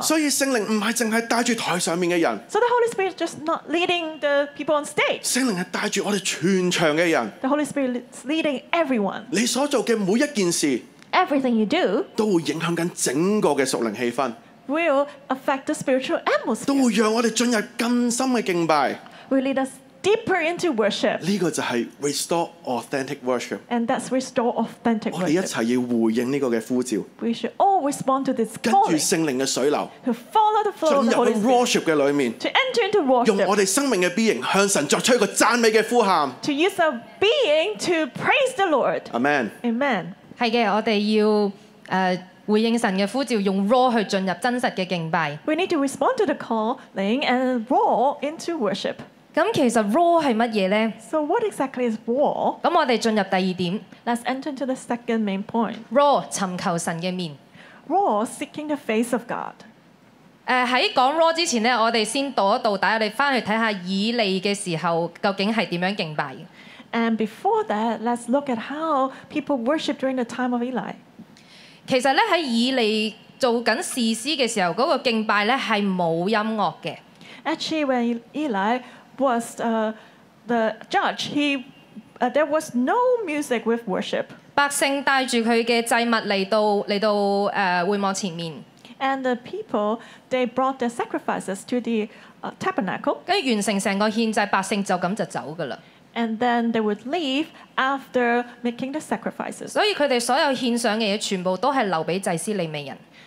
[0.00, 2.40] 所以聖靈唔係淨係帶住台上面嘅人。
[5.22, 7.30] 聖靈係帶住我哋全場嘅人。
[9.30, 10.80] 你所做嘅每一件事，
[12.16, 14.32] 都會影響緊整個嘅屬靈氣氛，
[16.64, 18.98] 都會讓我哋進入更深嘅敬拜。
[20.02, 21.20] deeper into worship.
[21.24, 23.58] 呢個就係 restore authentic worship.
[23.68, 27.08] And that's restore authentic worship.
[27.20, 28.88] We should all respond to this calling。
[28.88, 29.90] 跟住聖靈嘅水流。
[30.04, 31.34] To follow the flow of the Holy Spirit。
[31.36, 32.34] 進入去 worship 嘅裏面。
[32.38, 33.26] To enter into worship.
[36.42, 39.02] To use our being to praise the Lord.
[39.12, 39.50] Amen.
[39.50, 39.50] Lord。
[39.50, 39.50] Amen。
[39.62, 40.14] Amen。
[40.38, 41.16] 係嘅，我哋
[41.88, 42.20] 要誒。
[42.46, 45.38] 回應神嘅呼召，用 raw 去進入真實嘅敬拜。
[45.46, 48.96] We need to respond to the calling and raw into worship.
[49.40, 52.60] 咁其實 raw 係乜嘢呢？So what exactly is raw？
[52.60, 53.80] 咁我哋進入第二點。
[54.04, 55.76] Let's enter into the second main point.
[55.90, 57.38] Raw 尋求神嘅面。
[57.88, 59.54] Raw seeking the face of God。
[60.46, 66.40] 誒喺講 raw 之前呢，我哋先讀一讀，大家我哋翻去睇下以利嘅時候究竟係點樣敬拜嘅。
[66.92, 70.92] And before that, let's look at how people worship during the time of Eli.
[77.86, 78.80] when Eli
[79.20, 79.92] was uh,
[80.48, 81.24] the judge.
[81.24, 81.66] He
[82.20, 84.32] uh, there was no music with worship.
[84.58, 84.72] And
[89.24, 92.08] the people they brought their sacrifices to the
[92.42, 93.22] uh, tabernacle.
[96.12, 99.72] And then they would leave after making the sacrifices.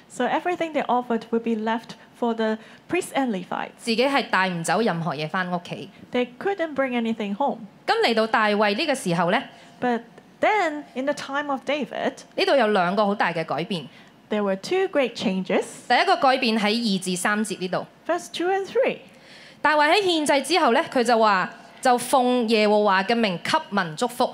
[0.10, 1.96] So everything they offered would be left
[2.32, 2.58] for
[2.90, 5.90] priests the and 自己係帶唔走任何嘢翻屋企。
[6.12, 7.58] They couldn't bring anything home。
[7.86, 9.44] 咁嚟到大衛呢個時候咧
[9.82, 10.02] ，But
[10.42, 13.86] then in the time of David，呢度有兩個好大嘅改變。
[14.30, 15.66] There were two great changes。
[15.88, 17.88] 第一個改變喺二至三節呢度。
[18.08, 18.98] First two and three。
[19.62, 21.50] 大衛喺獻祭之後咧，佢就話
[21.82, 24.34] 就奉耶和華嘅名給民祝福。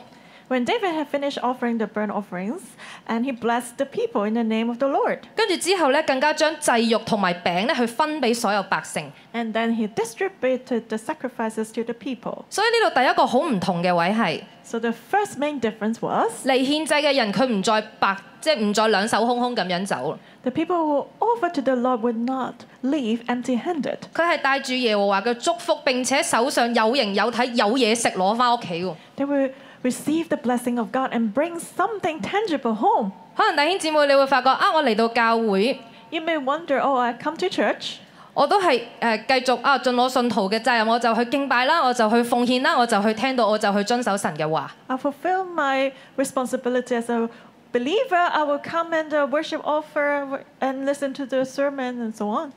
[0.50, 2.62] When David had finished offering the burnt offerings,
[3.08, 5.20] and he blessed the people in the name of the Lord.
[5.36, 9.12] 跟住之後咧，更加將祭肉同埋餅咧去分俾所有百姓。
[9.32, 12.46] And then he distributed the sacrifices to the people.
[12.50, 14.42] 所以呢度第一個好唔同嘅位係。
[14.64, 20.18] So the first main difference was 嚟獻祭嘅人，佢唔再白，即係唔再兩手空空咁樣走。
[20.42, 23.98] The people who offered to the Lord would not leave empty-handed。
[24.16, 28.96] 佢係帶住耶和華嘅祝福，並且手上有形有體有嘢食攞翻屋企喎。
[29.16, 29.52] They were
[29.84, 33.12] receive the blessing of God and bring something tangible home.
[33.36, 35.80] 可能弟兄姊妹你會發覺啊，我嚟到教會。
[36.10, 37.96] You may wonder, oh, I come to church.
[38.34, 44.70] 我都係誒、呃、繼續啊，盡我信徒嘅責任，我就去敬拜啦，我就去奉獻啦，我就去聽到，我就去遵守神嘅話。
[44.88, 47.30] I fulfill my responsibility as a
[47.74, 48.10] believer.
[48.32, 52.52] I will come and uh, worship offer and listen to the sermon and so on.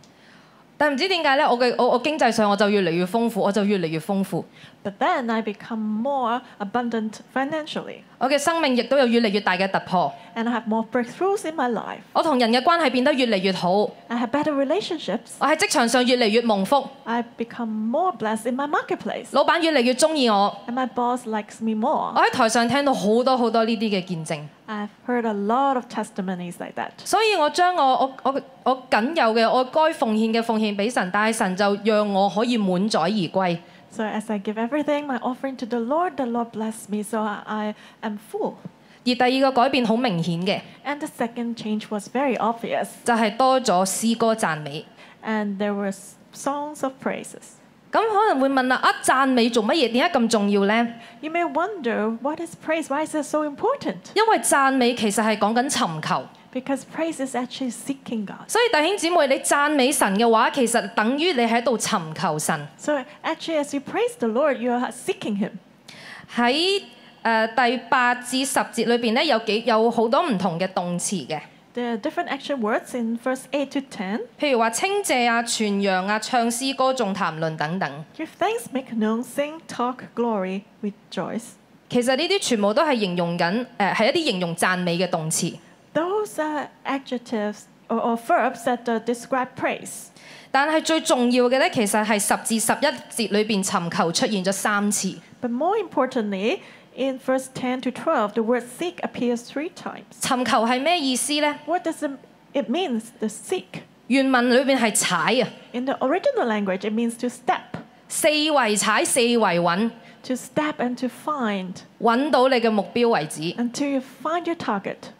[0.76, 4.44] 但唔知點解咧，我嘅我我經濟上我就越嚟越豐富，我就越嚟越豐富。
[4.85, 8.03] but then I become more abundant financially.
[8.18, 10.12] 我嘅生命亦都有越嚟越大嘅突破。
[10.37, 11.99] And I have more breakthroughs in my life.
[12.12, 13.85] 我同人嘅關係變得越嚟越好。
[14.09, 15.31] I have better relationships.
[15.40, 16.59] I become
[17.90, 19.29] more blessed in my marketplace.
[19.33, 20.57] 老闆越嚟越中意我。
[20.68, 22.12] And my boss likes me more.
[22.14, 22.51] I have
[25.07, 26.90] heard a lot of testimonies like that.
[27.05, 33.59] 所以我將我我我我僅有嘅我該奉獻嘅奉獻俾神，但係神就讓我可以滿載而歸。
[33.92, 37.74] so as I give everything, my offering to the Lord, the Lord bless me, so I
[38.02, 38.55] am full.
[39.05, 42.87] 而第二個改變好明顯嘅，And the second change was very obvious.
[43.05, 44.87] 就係多咗詩歌讚美。
[45.22, 45.92] And there were
[46.33, 47.59] songs of praises.
[47.90, 49.92] 咁可能會問啦，啊讚美做乜嘢？
[49.92, 50.88] 點解咁重要呢
[51.20, 52.87] ？You may wonder what is praise?
[52.88, 53.96] Why is it so important?
[54.14, 56.22] 因為讚美其實係講緊尋求。
[56.53, 58.47] because praise is actually seeking God.
[58.47, 62.69] 所以弟兄姊妹，你讚美神嘅話，其實等於你喺度尋求神。
[62.77, 65.53] So actually, as you praise the Lord, you are seeking Him.
[66.37, 66.83] 喺
[67.25, 71.41] 誒第八至十節裏邊咧，有幾有好多唔同嘅動詞嘅。
[71.75, 74.21] There are different action words in verse eight to ten.
[74.38, 78.05] 譬如話稱謝啊、傳揚啊、唱詩歌、頌談論等等。
[78.15, 81.53] Give thanks, make known, sing, talk, glory, rejoice.
[81.88, 85.55] 其實呢啲全部都係形容緊誒，係、呃、一啲形容讚美嘅動詞。
[85.94, 89.50] those are adjectives or, verbs that uh, describe
[95.40, 96.62] But more importantly,
[96.94, 100.20] in verse ten to twelve, the word seek appears three times。
[100.20, 102.02] 尋求係咩意思咧？What does
[102.55, 103.83] it means the seek？
[104.09, 105.48] 原文裏邊係踩啊。
[105.72, 107.78] In the original language, it means to step.
[108.09, 108.09] step。
[108.09, 109.90] 四圍踩，四圍揾。
[110.24, 111.74] To step and to find。
[112.00, 113.40] 揾到你嘅目標為止。
[113.57, 115.12] Until you find your target。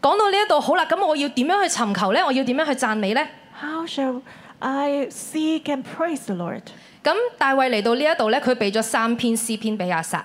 [0.00, 2.24] 講到呢一度好啦，咁我要點樣去尋求咧？
[2.24, 3.28] 我要點樣去讚美咧
[3.60, 4.22] ？How shall
[4.60, 6.62] I seek and praise the Lord？
[7.04, 10.18] 咁大衛嚟到呢一度咧，佢俾咗三篇詩篇俾阿薩。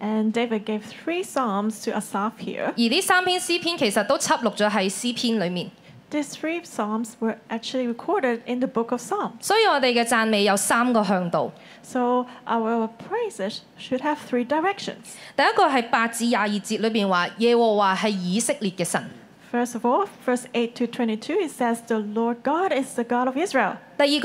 [0.00, 2.68] And David gave three psalms to Asaph here。
[2.76, 5.70] 而呢三篇詩篇其實都輯錄咗喺詩篇裏面。
[6.10, 9.32] These three psalms were actually recorded in the book of Psalms。
[9.40, 11.52] 所以我哋嘅讚美有三個向度。
[11.82, 15.16] So our praises should have three directions。
[15.36, 19.04] 第一個係八至廿二節裏邊話耶和華係以色列嘅神。
[19.50, 23.36] First of all, verse 8 to 22, it says, The Lord God is the God of
[23.36, 23.78] Israel.
[23.98, 24.22] And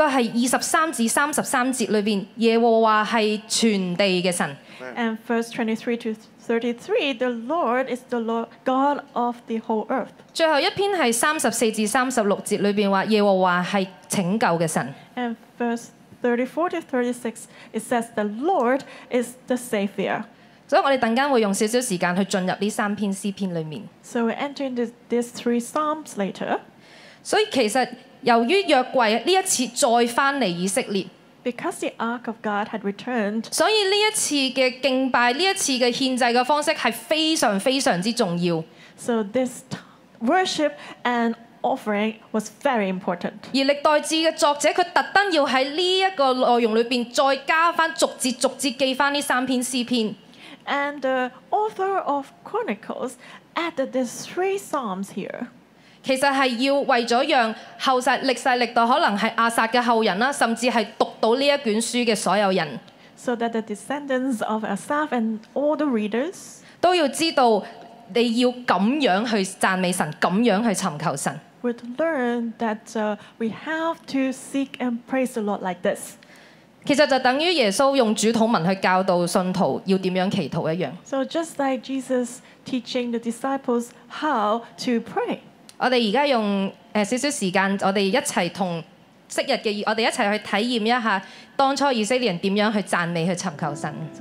[5.25, 10.12] verse 23 to 33, the Lord is the Lord God of the whole earth.
[15.15, 20.25] And verse 34 to 36, it says, The Lord is the Savior.
[20.67, 23.84] 所以我哋等間會用少少時間去進入呢三篇詩篇裏面。
[24.02, 24.21] 所
[27.41, 27.89] 以其實
[28.21, 31.06] 由於約櫃呢一次再翻嚟以色列，
[33.52, 38.63] 所以呢一次嘅敬拜呢一次嘅獻祭嘅方式係非常非常之重要。
[39.08, 39.28] 而
[43.54, 50.15] 歷代志嘅作者佢特登要喺呢一個內容裏邊再加翻逐節逐節記翻呢三篇詩篇。
[50.65, 53.17] and the author of Chronicles
[53.56, 55.47] added these three psalms here.
[56.02, 62.80] 其實係要為咗讓後世歷世歷代可能係亞撒嘅後人啦，甚至係讀到呢一卷書嘅所有人。
[63.15, 67.63] So that the descendants of Asaph and all the readers 都要知道
[68.13, 71.39] 你要咁樣去讚美神，咁樣去尋求神。
[71.62, 76.17] Would learn that uh, we have to seek and praise the Lord like this.
[76.86, 80.89] 其實就等於耶穌用主統文去教導信徒要點樣祈禱一樣。
[85.78, 88.82] 我哋而家用誒少少時間，我哋一齊同
[89.30, 91.22] 昔日嘅我哋一齊去體驗一下
[91.56, 94.13] 當初以色列人點樣去讚美、去尋求神。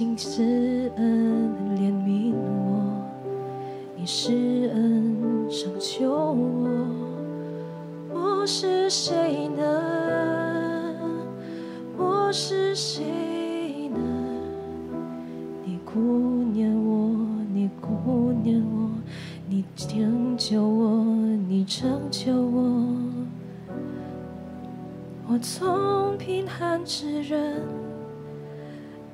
[0.00, 3.02] 请是恩怜悯我，
[3.96, 5.16] 你是恩
[5.50, 6.68] 拯救我，
[8.08, 10.94] 我是谁呢？
[11.96, 13.98] 我是谁呢？
[15.64, 15.98] 你顾
[16.52, 17.10] 念我，
[17.52, 18.88] 你顾念我，
[19.48, 21.04] 你拯救我，
[21.48, 22.84] 你拯救我，
[25.26, 27.60] 我从贫寒之人，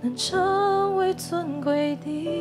[0.02, 0.63] 能成。
[1.16, 2.33] 寸归田。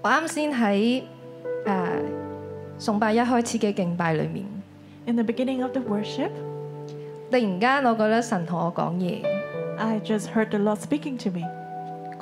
[0.00, 1.02] 我啱先喺
[1.66, 1.82] 誒
[2.78, 4.44] 崇拜一開始嘅敬拜裏面，
[5.04, 5.12] 突
[7.32, 9.22] 然間我覺得神同我講嘢。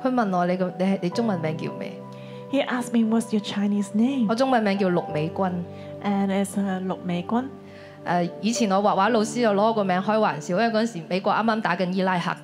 [0.03, 1.93] 佢問我你個你係你中文名叫咩？
[4.27, 5.13] 我中文名叫陸
[7.05, 7.45] 美君。
[8.07, 12.37] 誒以前我畫畫老師就攞我個名開玩笑，因為嗰陣時美國啱啱打緊伊拉克。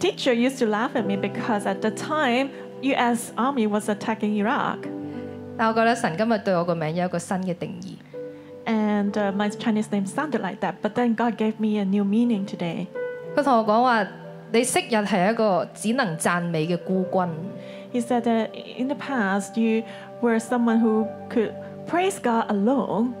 [0.00, 2.50] teacher used to laugh at me because at the time
[2.82, 3.32] U.S.
[3.38, 4.86] Army was attacking Iraq.
[8.66, 12.04] And uh, my Chinese name sounded like that, but then God gave me a new
[12.04, 12.46] meaning
[17.92, 19.82] he said that in the past you
[20.20, 21.52] were someone who could
[21.86, 23.14] praise God alone.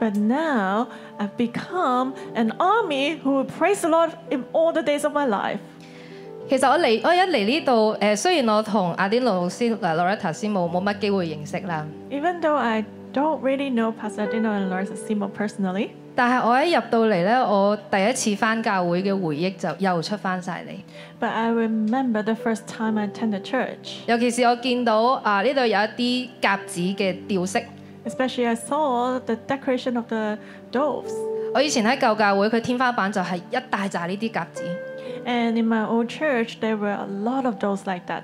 [0.00, 0.88] But now
[1.20, 5.26] I've become an army who will praise the Lord in all the days of my
[5.28, 5.60] life.
[6.48, 11.86] 其實我嚟我一嚟呢度誒，雖然我同阿典老師誒 Loretta 師母冇乜機會認識啦。
[12.10, 21.24] Even though I don't really know Pastor Dino and Loretta 師母 personally，但係我一入到嚟咧，我第一次返教會嘅回憶就又出翻晒嚟。
[21.24, 23.98] But I remember the first time I attended church。
[24.06, 27.62] 尤其是我見到啊呢度有一啲鴿子嘅吊飾。
[28.10, 30.24] Especially I saw the decoration of the
[30.76, 31.12] doves.
[31.54, 34.64] 我以前喺舊教會，佢天花板就係一大扎呢啲鴿子。
[35.24, 38.22] And in my old church, there were a lot of those like that.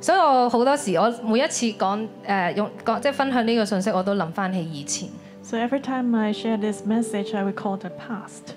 [0.00, 5.08] 所以我好多時，我每一次講誒用講即係分享呢個信息，我都諗翻起以前。
[5.42, 8.54] So every time I share this message, I recall the past.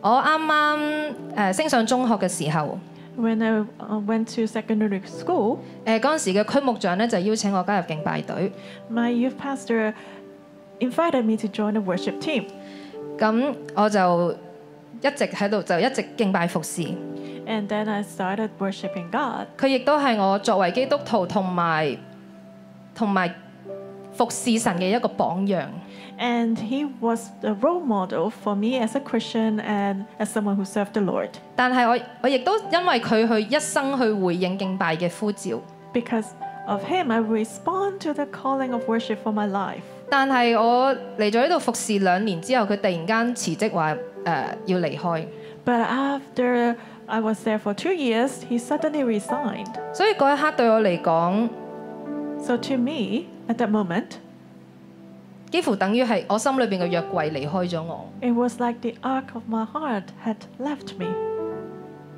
[0.00, 2.78] 我啱啱誒升上中學嘅時候。
[3.24, 8.52] when I uh, went to secondary school，誒嗰陣時嘅區牧長咧就邀請我加入敬拜隊。
[8.92, 9.92] My youth pastor
[10.78, 12.44] invited me to join the worship team。
[13.18, 14.32] 咁我就
[15.00, 16.82] 一直喺度就一直敬拜服侍。
[17.48, 19.48] And then I started worshiping God。
[19.58, 21.98] 佢亦都係我作為基督徒同埋
[22.94, 23.34] 同埋
[24.12, 25.64] 服侍神嘅一個榜樣。
[26.18, 30.94] and he was the role model for me as a Christian and as someone who served
[30.94, 31.30] the Lord.
[35.92, 36.34] because
[36.66, 39.58] of him, I respond to the calling of worship for my life.
[39.78, 39.82] life。
[40.10, 45.26] 但係我嚟咗呢度服侍兩年之後，佢突然間辭職話誒、呃、要離開。
[45.66, 49.66] But after I was there for two years, he suddenly resigned。
[49.94, 51.48] 所以嗰一刻對我嚟講
[52.40, 54.27] ，So to me at that moment。
[55.50, 58.04] 幾乎等於係我心裏邊嘅約櫃離開咗我。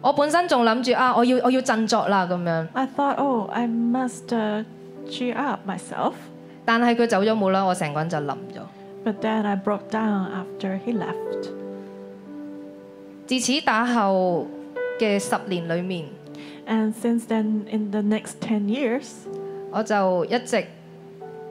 [0.03, 2.67] 我本身仲諗住啊，我要我要振作啦咁樣。
[6.65, 8.63] 但係佢走咗冇啦，我成個人就冧咗。
[13.27, 14.47] 自此打後
[14.99, 16.07] 嘅十年裏面，
[19.73, 20.67] 我就一直。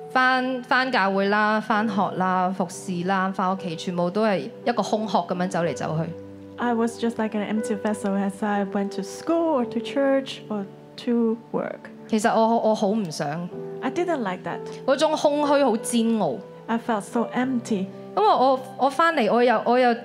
[0.09, 6.09] 翻翻教会啦，翻学啦，服侍啦，翻屋企，全部都系一个空壳咁样走嚟走去。
[6.57, 10.65] I was just like an empty vessel as I went to school or to church or
[11.05, 11.79] to work。
[12.07, 13.47] 其實我我好唔想。
[13.81, 14.59] I didn't like that。
[14.85, 16.37] 嗰種空虛好煎熬。
[16.65, 17.85] I felt so empty。
[18.17, 19.95] 因為我我翻嚟我又我又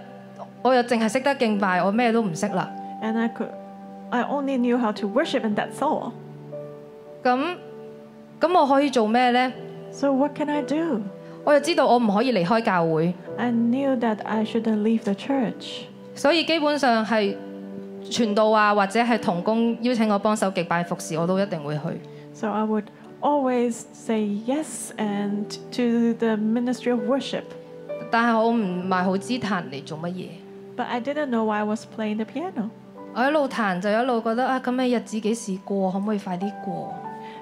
[0.63, 2.71] 我又淨係識得敬拜，我咩都唔識啦。
[3.03, 3.51] And I could,
[4.11, 6.13] I only knew how to worship in that soul。
[7.25, 7.57] 咁
[8.39, 9.51] 咁我可以做咩咧？
[9.95, 11.01] So what can I do?
[11.45, 13.15] 我又知道我唔可以離開教會。
[16.17, 17.37] 所以基本上係
[18.05, 21.83] 傳道啊，或者係同工邀請我幫手極拜服侍，我都一定會去。
[28.11, 30.11] 但係我唔係好知彈嚟做乜
[30.77, 32.61] 嘢。
[33.07, 36.95] 我一路彈就一路覺得啊，咁嘅日子幾時過，可唔可以快啲過？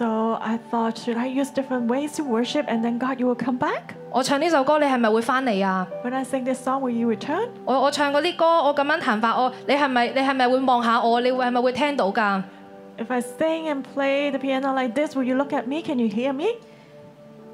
[0.00, 3.42] So I thought, should I use different ways to worship and then God, you will
[3.46, 3.94] come back?
[4.10, 7.48] 我唱呢首歌，你係咪會翻嚟啊？When I sing this song, will you return?
[7.66, 11.20] 我我唱嗰啲歌，我咁樣彈法，我你係咪你係咪會望下我？
[11.20, 12.42] 你會係咪會聽到㗎
[12.96, 15.82] ？If I sing and play the piano like this, will you look at me?
[15.82, 16.46] Can you hear me?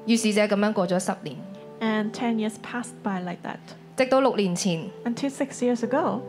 [0.05, 1.35] 於是者咁樣過咗十年
[1.81, 3.57] ，And 10 years passed by like that.
[3.97, 6.21] 直到六年前，Until six years ago,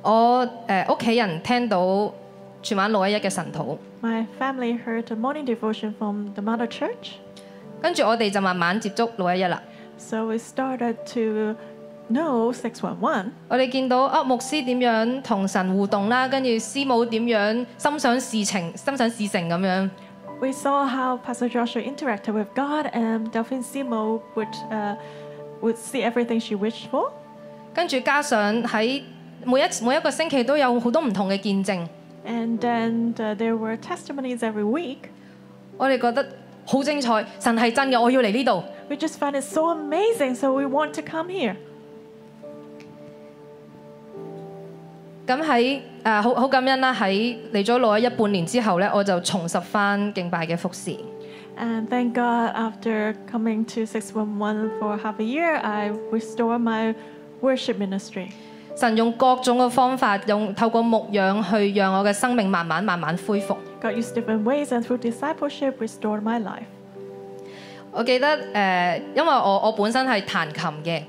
[0.00, 2.14] 我誒屋企人聽到
[2.64, 4.26] 全晚六一一嘅神土，跟
[7.94, 9.62] 住我哋就慢慢接觸六一一啦。
[13.48, 19.90] 我哋見到啊，牧師點樣同神互動啦，跟住師母點樣心想事情、心想事成咁樣。
[27.74, 29.02] 跟住加上喺
[29.44, 31.86] 每一每一個星期都有好多唔同嘅見證。
[32.24, 35.10] And then uh, there were testimonies every week.
[35.78, 35.96] We
[38.96, 41.56] just found it so amazing, so we want to come here.
[45.26, 50.94] 咁喺誒好好感恩啦，喺嚟咗六一一半年之後咧，我就重拾翻敬拜嘅服侍。
[51.56, 56.94] And thank God, after coming to 611 for half a year, I restore my
[57.40, 58.32] worship ministry.
[58.74, 63.54] 神用各種嘅方法，用透過牧養去讓我嘅生命慢慢慢慢恢復。
[67.92, 71.00] 我記得誒，因為我我本身係彈琴嘅，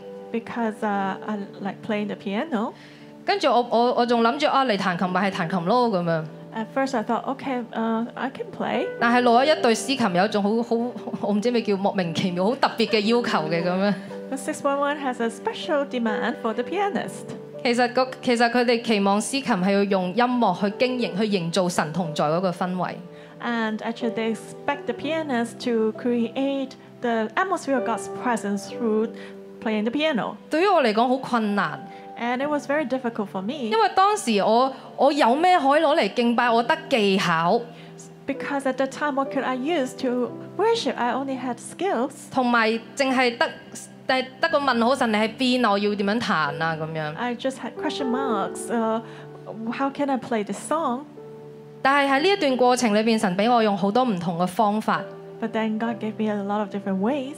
[3.26, 6.24] 跟住我我我仲諗住啊嚟彈琴咪係彈琴咯咁樣。
[8.99, 10.76] 但係攞咗一對司琴有種好好
[11.22, 13.91] 我唔知咩叫莫名其妙好特別嘅要求嘅咁
[16.93, 17.01] 樣。
[17.66, 22.91] 其實個其實佢哋期望司琴係要用音樂去經營、去營造神同在嗰個氛圍。
[30.47, 31.80] 對於我嚟講好困難，
[32.22, 36.47] 因為當時我我有咩可以攞嚟敬拜？
[36.47, 37.59] 我得技巧，
[42.30, 43.49] 同埋淨係得。
[44.08, 45.72] 但係得個問號神你喺邊啊？
[45.72, 46.78] 我要點樣彈啊？
[46.80, 47.16] 咁樣。
[47.16, 48.70] I just had question marks.
[49.72, 51.01] How can I play the song？
[51.82, 55.01] 但係喺呢一段過程裏邊，神俾我用好多唔同嘅方法。
[55.41, 57.36] But then God gave me a lot of different ways。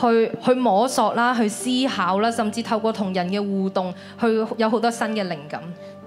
[0.00, 4.26] 去去摸索啦，去思考啦，甚至透過同人嘅互動，去
[4.58, 5.60] 有好多新嘅靈感。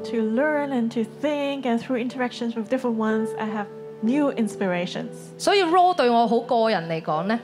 [0.06, 3.66] To learn and to think and through interactions with different ones, I have
[4.02, 5.10] new inspirations.
[5.38, 7.40] 所以 role 對我好個人嚟講咧。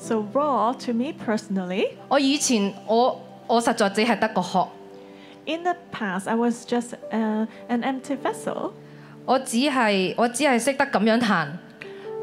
[0.00, 1.84] So raw to me personally.
[2.08, 4.68] 我以前我我實在只係得個殼。
[5.44, 8.70] In the past, I was just uh, an empty vessel.
[9.26, 11.48] 我只係我只係識得咁樣彈。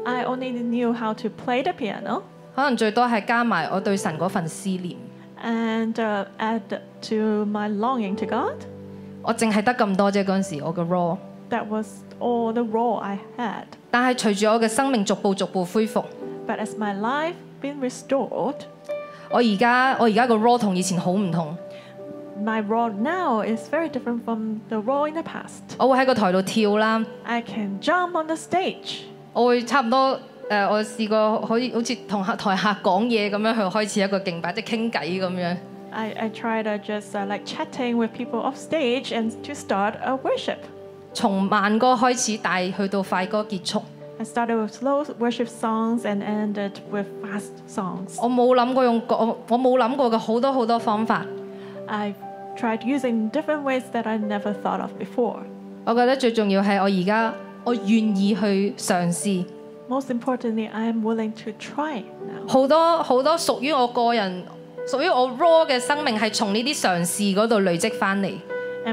[0.04, 2.22] I only knew how to play the piano.
[2.56, 4.96] 可能最多係加埋我對神嗰份思念。
[5.44, 8.56] And、uh, add to my longing to God.
[9.22, 11.16] 我淨係得咁多啫，嗰陣時我嘅 raw。
[11.50, 11.86] That was
[12.18, 13.66] all the raw I had.
[13.92, 16.04] 但係隨住我嘅生命逐步逐步恢復。
[16.48, 17.34] But as my life
[19.30, 21.54] 我而家我而家個 rod 同以前好唔同。
[22.38, 22.50] 我會
[25.98, 27.04] 喺個台度跳啦。
[29.34, 35.56] 我會差唔多誒，我試過可以好似同客台下講嘢咁樣去開始一個敬拜，即係傾偈咁樣。
[41.12, 43.82] 從慢歌開始，帶去到快歌結束。
[44.20, 48.18] I started with slow worship songs and ended with fast songs.
[51.88, 52.14] I
[52.56, 55.46] tried using different ways that I never thought of before.
[59.88, 62.46] Most importantly, I am willing to try now.
[62.48, 64.44] 好多好多屬於我個人、
[64.86, 65.64] 屬於我 raw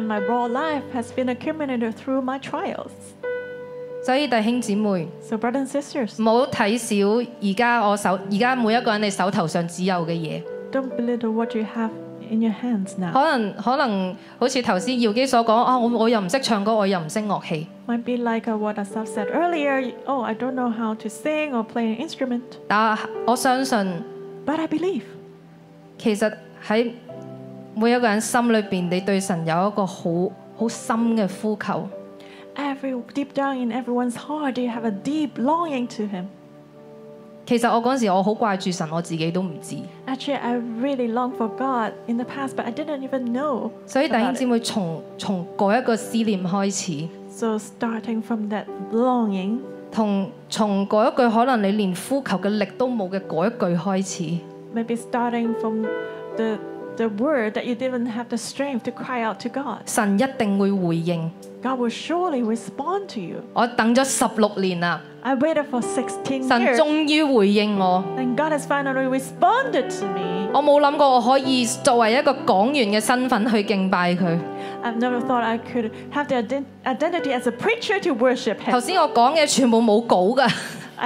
[0.02, 2.92] my raw life has been accumulated through my trials.
[4.06, 10.44] 所以弟兄姊妹，唔好睇少而家我手而家每一个人你手头上只有嘅嘢。
[10.72, 10.82] 可
[13.26, 17.66] 能可能好似头先耀基所讲啊，我我又唔识唱歌，我又唔识乐器。
[22.68, 24.04] 但我相信，
[25.98, 26.32] 其實
[26.68, 26.92] 喺
[27.74, 30.02] 每一個人心裏边，你對神有一個好
[30.58, 31.90] 好深嘅呼求。
[32.56, 36.26] every deep down in everyone's heart, you have a deep longing to Him.
[37.46, 39.76] 其實我嗰陣時我好掛住神，我自己都唔知。
[40.08, 43.70] Actually, I really long for God in the past, but I didn't even know.
[43.86, 47.08] 所以弟兄姊妹從從嗰一個思念開始。
[47.30, 49.60] So starting from that longing，
[49.92, 54.40] 同從嗰一句可能你連呼求嘅力都冇嘅嗰一句開始。
[54.76, 55.84] Maybe starting from
[56.38, 56.58] the
[56.98, 59.84] the word that you didn't have the strength to cry out to God,
[61.62, 63.44] God will surely respond to you.
[63.58, 67.10] I waited for sixteen And
[68.38, 70.26] God has finally responded to
[74.88, 78.80] i have never thought I could have the identity as a preacher to worship I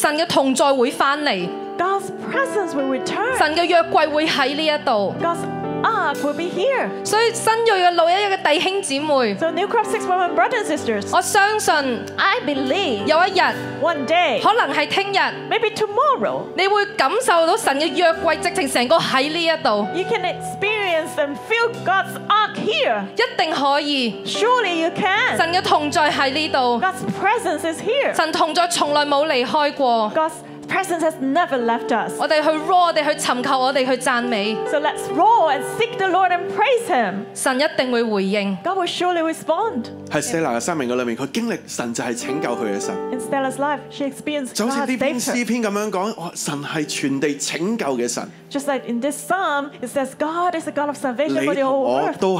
[0.00, 1.48] 神嘅同在会翻嚟。
[1.78, 3.36] God's presence will return.
[3.38, 5.14] 神嘅約櫃會喺呢一度。
[5.20, 5.46] God's
[5.82, 6.88] ark will be here.
[7.04, 9.36] 所以新銳嘅老一一嘅弟兄姊妹。
[9.36, 11.10] So new crop six women brothers and sisters.
[11.16, 11.74] 我相信
[12.18, 13.40] ，I believe 有一日
[13.82, 15.16] ，one day 可能係聽日
[15.50, 19.86] ，maybe tomorrow，你會感受到神嘅約櫃直情成個喺呢一度。
[19.94, 23.02] You can experience and feel God's ark here.
[23.14, 24.22] 一定可以。
[24.26, 25.36] Surely you can.
[25.36, 26.80] 神嘅同在喺呢度。
[26.80, 28.14] God's presence is here.
[28.14, 30.12] 神同在從來冇離開過。
[30.14, 30.32] God's
[30.72, 32.12] presence has never left us.
[32.18, 34.56] 我哋去 roar，我哋去尋求，我哋去讚美。
[34.70, 37.26] So let's roar and seek the Lord and praise Him.
[37.32, 39.90] God will surely respond.
[40.10, 42.94] 喺 Stella 嘅生命嘅裏面，佢經歷神就係拯救佢嘅神。
[43.12, 48.28] In Stella's life, she experienced God's 就好似呢篇詩篇咁樣講，神係全地拯救嘅神。
[48.52, 51.86] just like in this psalm, it says God is the God of salvation for the whole
[51.88, 52.18] world.
[52.20, 52.38] You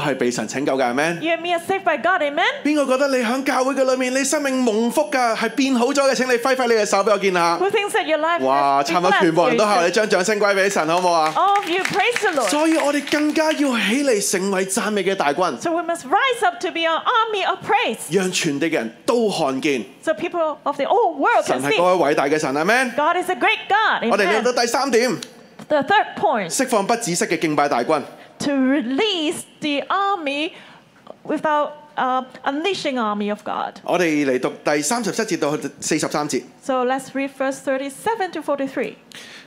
[1.33, 2.45] and me are saved by God, Amen.
[2.63, 2.87] Who thinks
[7.93, 8.45] that your life is
[8.87, 9.31] better?
[10.83, 11.33] Wow!
[11.35, 12.31] all of you praise the
[15.57, 15.61] Lord.
[15.61, 17.97] So we must rise up to be an army of praise.
[17.97, 18.07] praise。
[18.23, 19.83] 讓全地嘅人都看見。
[20.03, 21.71] So people of the whole world can God
[23.17, 24.01] is a great God.
[24.01, 24.09] God。
[24.11, 25.32] 我哋嚟到第三點。
[26.49, 28.03] 釋放不止責嘅敬拜大軍。
[28.39, 30.51] To release the army
[31.23, 31.71] without
[32.43, 33.75] unleashing army of God。
[33.83, 36.43] 我哋嚟讀第三十七節到四十三節。
[36.61, 38.95] So let's read verse thirty-seven to forty-three。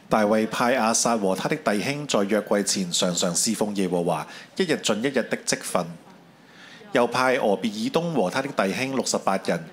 [0.08, 4.24] 大卫派阿撒和他的弟兄在约柜前常常侍奉耶和华，
[4.56, 5.84] 一日進一日的积分。
[6.92, 9.64] 又派俄别以东和他的弟兄六十八人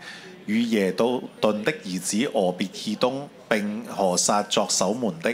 [0.47, 5.33] 与耶都顿的儿子俄别以东并何撒作守门的。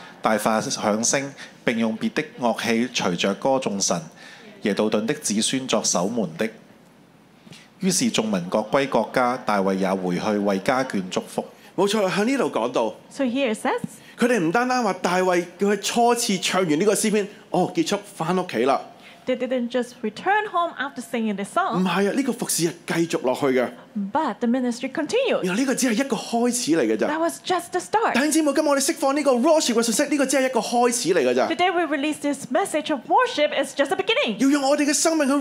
[0.21, 1.33] 大发响声，
[1.65, 3.99] 并用别的乐器随着歌颂神
[4.61, 6.47] 耶杜顿的子孙作守门的。
[7.79, 11.43] 于是众民各归国家，大卫也回去为家眷祝福。
[11.75, 12.93] 冇錯向呢度講到。
[13.09, 13.79] So here says
[14.19, 18.79] 佢哋唔單單話，大卫佢初次唱完呢個詩篇，哦，結束，翻屋企啦。
[19.35, 21.83] They didn't just return home after singing the song.
[24.13, 25.43] But the ministry continued.
[25.45, 28.13] That was just the start.
[28.13, 31.47] 弟兄姊妹，今日我哋釋放呢個 worship 嘅信息，呢個只係一個開始嚟嘅咋。
[31.49, 34.37] Today we release this message of worship is just the beginning.
[34.39, 35.31] 要用我哋嘅生命去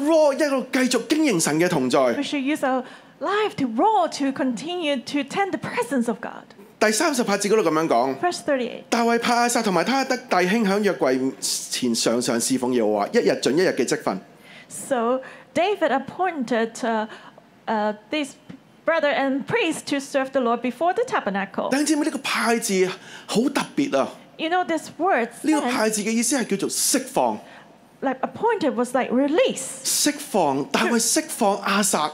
[0.90, 2.84] should use our
[3.20, 6.44] life to raw to continue to tend the presence of God.
[6.80, 14.18] 第三十八字嗰度咁樣講，大衛派阿薩同埋他得弟兄響約櫃前上上侍奉耶和華，一日盡一日嘅積分。
[14.70, 15.20] So
[15.54, 17.06] David appointed uh
[17.66, 18.30] uh this
[18.86, 21.68] brother and priest to serve the Lord before the tabernacle。
[21.68, 22.88] 等住妹，呢個派字
[23.26, 24.08] 好特別啊
[24.38, 27.38] ！You know this word 呢個派字嘅意思係叫做釋放
[28.00, 29.84] ，like appointed was like release。
[29.84, 32.10] 釋放，大係釋放阿薩。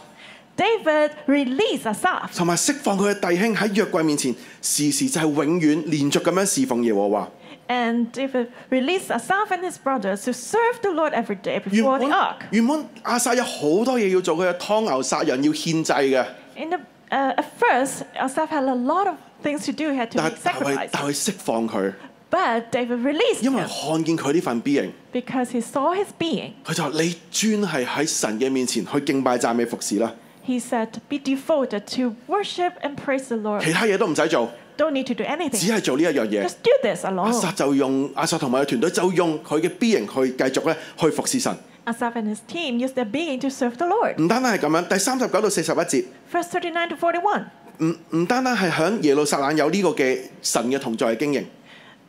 [0.56, 7.28] David release Asaph，同埋釋放佢嘅弟兄喺約櫃面前時時就係永遠連續咁樣侍奉耶和華。
[7.68, 12.44] And David released Asaph and his brothers to serve the Lord every day before the ark.
[12.52, 16.24] 原本阿撒有好多嘢要做，佢要劏牛殺人，要獻祭嘅。
[16.56, 16.78] In the
[17.10, 20.38] at first Asaph had a lot of things to do, had to sacrifice.
[20.42, 21.92] 但係但係釋放佢。
[22.30, 24.90] But David released him，因為看見佢呢份 being。
[25.12, 26.52] Because he saw his being。
[26.64, 30.10] 佢就話：你專係喺神嘅面前去敬拜讚美服侍啦。
[30.46, 34.48] He said, "Be devoted to worship and praise the Lord." 其他嘢都唔使做。
[34.78, 35.58] Don't need to do anything.
[35.58, 36.44] 只係做呢一樣嘢。
[36.44, 37.32] Just do this alone.
[37.32, 41.56] 亞薩就用亞薩同埋佢團隊就用佢嘅 B 型去繼續咧去服侍神。
[41.86, 44.20] Asaph and his team use their being to serve the Lord.
[44.20, 46.04] 唔單單係咁樣，第三十九到四十一節。
[46.32, 47.44] Verse thirty nine to forty one.
[47.78, 51.44] 唔唔單單係響耶路撒冷有呢個嘅神嘅同在嘅經營。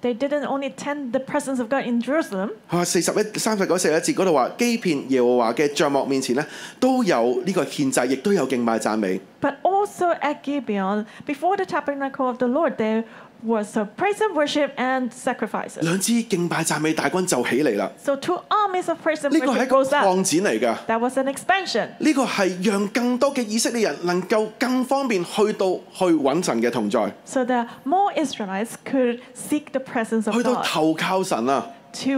[0.03, 2.49] God in Jerusalem。
[2.69, 6.45] 啊，四十一三十九四十一節嗰度話，欺騙耶和華嘅帳幕面前咧，
[6.79, 9.19] 都有呢個獻祭，亦都有敬拜讚美。
[9.41, 13.03] But also at g i b e o n before the tabernacle of the Lord, there
[13.43, 17.89] was worship praise and and sacrifices the 兩支敬拜讚美大軍就起嚟啦。
[17.97, 20.05] So two armies of praise and worship g o w s up.
[20.05, 20.75] 呢個係擴展嚟㗎。
[20.87, 21.87] That was an expansion.
[21.99, 27.11] 呢個係讓更多嘅以色列人能夠更方便去到去揾神嘅同在。
[27.25, 30.35] So that more Israelites could seek the presence of God.
[30.37, 31.67] 去到投靠神啊。
[32.03, 32.09] To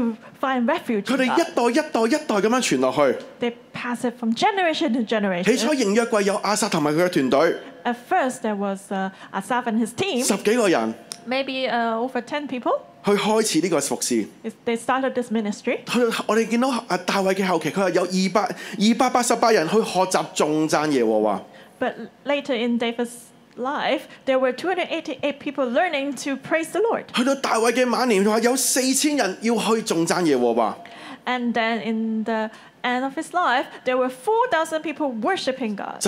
[0.41, 1.03] find refuge.
[1.03, 3.17] 佢哋一代一代一代咁樣傳落去。
[3.39, 5.43] They pass it from generation to generation.
[5.43, 7.55] 起初仍約櫃有亞薩同埋佢嘅團隊。
[7.83, 10.23] At first there was Ahaz and his team.
[10.25, 10.93] 十幾個人。
[11.29, 12.73] maybe uh, over ten people。
[13.05, 14.27] 去開始呢個服侍。
[14.65, 15.79] They started this ministry。
[15.85, 21.41] 佢我哋見到啊大衛嘅後期，佢話有二百二百八十八人去學習頌讚耶和華。
[21.79, 21.93] But
[22.25, 27.05] later in David's life, there were 288 people learning to praise the Lord.
[27.13, 30.77] 去到大衛嘅晚年，話有四千人要去頌讚耶和華。
[31.25, 32.49] And then in the
[32.83, 35.99] end of his life, there were 4,000 people worshiping God.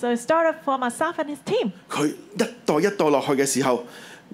[0.00, 1.72] So start up for myself and his team。
[1.90, 3.84] 佢一代一代落去嘅时候，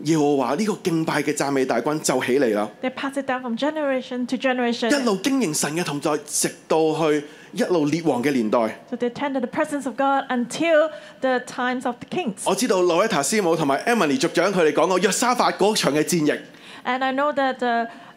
[0.04, 2.70] 要我話呢个敬拜嘅赞美大军就起嚟啦。
[2.80, 4.90] They pass it down from generation to generation。
[4.96, 8.80] 一路经营神嘅同在，直到去一路列王嘅年代。
[8.88, 10.88] So they tended the presence of God until
[11.20, 12.42] the times of the kings。
[12.46, 16.40] 我知道罗易塔斯姆同埋 Emily 族长佢哋讲过约沙法嗰場嘅战役。
[16.84, 17.88] And I know that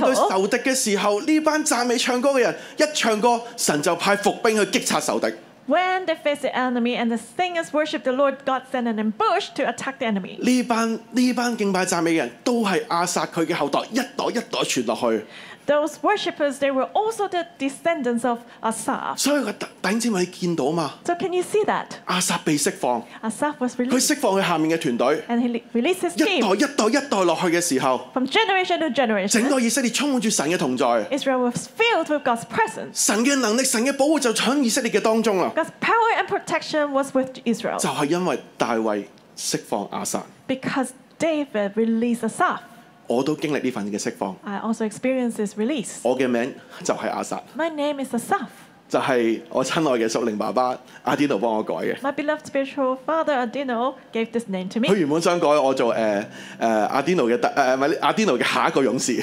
[0.00, 5.26] 對仇敵嘅時候，呢班讚美唱歌嘅人一唱歌，神就派伏兵去擊殺仇敵。
[5.30, 10.16] 當佢哋面對仇敵嘅時候，呢班讚美唱歌嘅人一唱歌，神就派伏兵去擊殺仇敵。
[10.38, 15.24] 呢班呢班敬拜讚美嘅人都係阿萨佢嘅後代，一代一代傳落去。
[15.68, 19.18] Those worshippers, they were also the descendants of Asaph.
[19.18, 19.44] So
[19.82, 21.98] can you see that?
[22.06, 29.06] 亞薩被釋放，Asaph was 佢 released And he le- released his 一代 team 一代一代落去嘅時候，from generation to 整
[29.06, 29.48] generation.
[29.50, 32.88] 個以色列充滿住神嘅同在，Israel was filled with God's presence.
[32.94, 35.52] 神嘅能力、神嘅保護就喺以色列嘅當中啦。
[35.54, 39.04] God's power and protection was with Israel 就係因為大衛
[39.36, 40.88] 釋放亞薩，because
[41.18, 42.60] David released Asaph.
[43.08, 44.36] 我都經歷呢份嘅釋放。
[44.44, 45.98] I also experience this release。
[46.02, 46.54] 我嘅名
[46.84, 47.40] 就係阿薩。
[47.56, 48.46] My name is Asaf。
[48.88, 51.96] 就係我親愛嘅屬靈爸爸阿 Dino 幫我改嘅。
[52.02, 54.88] My beloved spiritual father Adino gave this name to me。
[54.88, 56.24] 佢原本想改我做誒
[56.60, 59.22] 誒阿 Dino 嘅第誒唔係阿 Dino 嘅下一個勇士。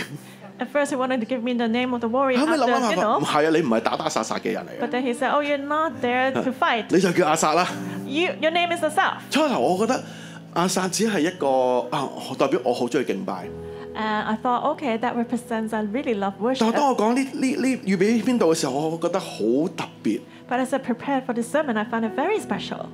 [0.58, 2.40] At first he wanted to give me the name of the warrior.
[2.40, 4.82] 合咩諗諗唔係啊，你唔係打打殺殺嘅人嚟。
[4.84, 6.86] But then he said, oh, you're not there to fight。
[6.90, 7.68] 你就叫阿薩啦。
[8.08, 9.18] You your name is Asaf。
[9.32, 10.04] 初頭我覺得
[10.56, 12.08] 阿薩只係一個啊，
[12.38, 13.46] 代表我好中意敬拜。
[13.96, 16.74] And uh, I thought, okay, that represents I really love worship.
[16.78, 17.00] But
[20.60, 22.90] as I prepared for the sermon, I found it very special.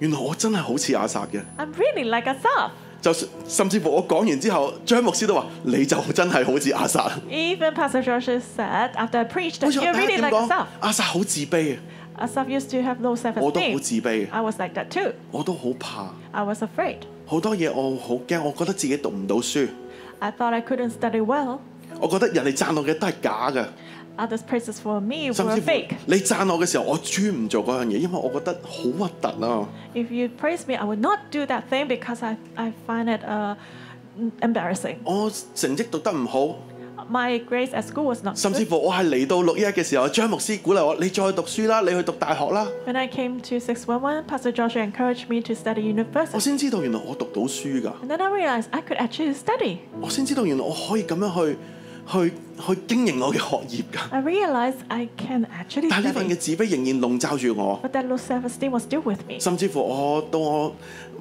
[0.00, 1.42] 原來我真係好似亞撒嘅。
[1.58, 2.70] am really like Asaph.
[3.02, 3.14] 就
[3.46, 7.10] 甚至乎我講完之後，張牧師都話：你就真係好似阿薩。
[7.30, 10.66] Even Pastor Joshua said after I preached, you're really like Asaph.
[10.80, 11.76] 阿薩好自卑
[12.16, 12.26] 啊。
[12.26, 13.42] Asaph used to have low self-esteem.
[13.42, 14.28] 我都好自卑。
[14.30, 15.12] I was like that too.
[15.30, 16.08] 我都好怕。
[16.32, 16.96] I was afraid.
[17.26, 19.68] 好多嘢我好驚，我覺得自己讀唔到書。
[20.22, 21.58] I thought I couldn't study well。
[21.98, 23.64] 我覺得人哋讚我嘅都係假嘅。
[24.18, 25.48] Others praises for me were 至乎
[30.14, 33.54] you praise me, I would not do that thing because I I find it uh,
[34.42, 34.96] embarrassing.
[37.10, 38.36] my grace at was school not.
[38.36, 42.66] 甚至乎我係嚟到六一嘅時候，張牧師鼓勵我：你再讀書啦，你去讀大學啦。
[42.86, 46.30] When I came to six one one, Pastor George encouraged me to study university.
[46.34, 47.90] 我先知道原來我讀到書㗎。
[48.08, 49.76] Then I r e a l i z e d I could actually study.
[50.00, 51.56] 我先知道原來我可以咁樣去
[52.12, 52.32] 去
[52.66, 54.10] 去經營我嘅學業㗎。
[54.10, 57.80] I r e a l i z e d I can actually 但係呢份嘅自卑仍然籠罩住我。
[57.82, 59.40] But that low self esteem was still with me.
[59.40, 60.74] 甚至乎我到我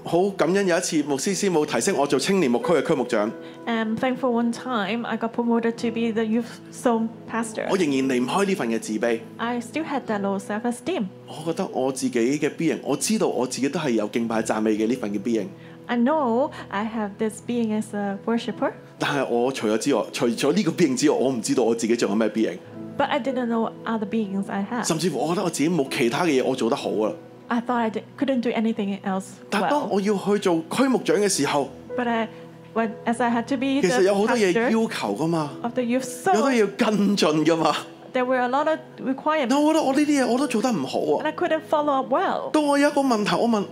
[0.03, 3.29] 好感恩有一次牧師師母提升我做青年牧區嘅區牧長。
[3.67, 7.65] And thankful one time I got promoted to be the youth zone pastor。
[7.69, 9.19] 我仍然離唔開呢份嘅自卑。
[9.37, 11.05] I still had that low self-esteem。
[11.27, 15.51] 我覺得我自己嘅 B e i n g 我知道我自己都係有敬拜讚美嘅呢份嘅 B e I n g
[15.87, 18.71] I know I have this being as a worshipper。
[18.97, 22.59] 但係我除咗之外，除咗呢個 B e i n g 之外，我唔知道我自己仲有咩 B e i n g
[22.97, 24.87] But I didn't know other beings I have。
[24.87, 27.11] 甚至乎我覺得我自己冇其他嘅嘢我做得好啊。
[27.49, 29.25] I thought I couldn't do anything else。
[29.49, 32.27] 但當我要去做區牧長嘅時候，But I,
[32.75, 37.75] when as I had to be 其實有好多嘢要求噶嘛，of the youth, so、有好多嘢要跟進噶嘛。
[38.11, 39.47] There were a lot of requirements。
[39.49, 41.25] 但我覺得我呢啲嘢我都做得唔好啊。
[41.25, 42.51] And I couldn't follow up well。
[42.51, 43.65] 當我有一個問題，我問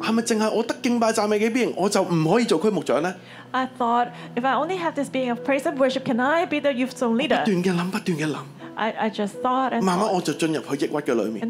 [0.00, 3.12] 係咪淨係我得敬拜讚美嘅邊，我就唔可以做區牧長咧
[3.50, 6.70] ？I thought if I only have this being of praise and worship, can I be the
[6.70, 7.40] youth zone leader？
[7.44, 8.63] 不斷嘅諗，不斷嘅諗。
[8.74, 11.48] 慢慢我就進入去抑鬱嘅裏面。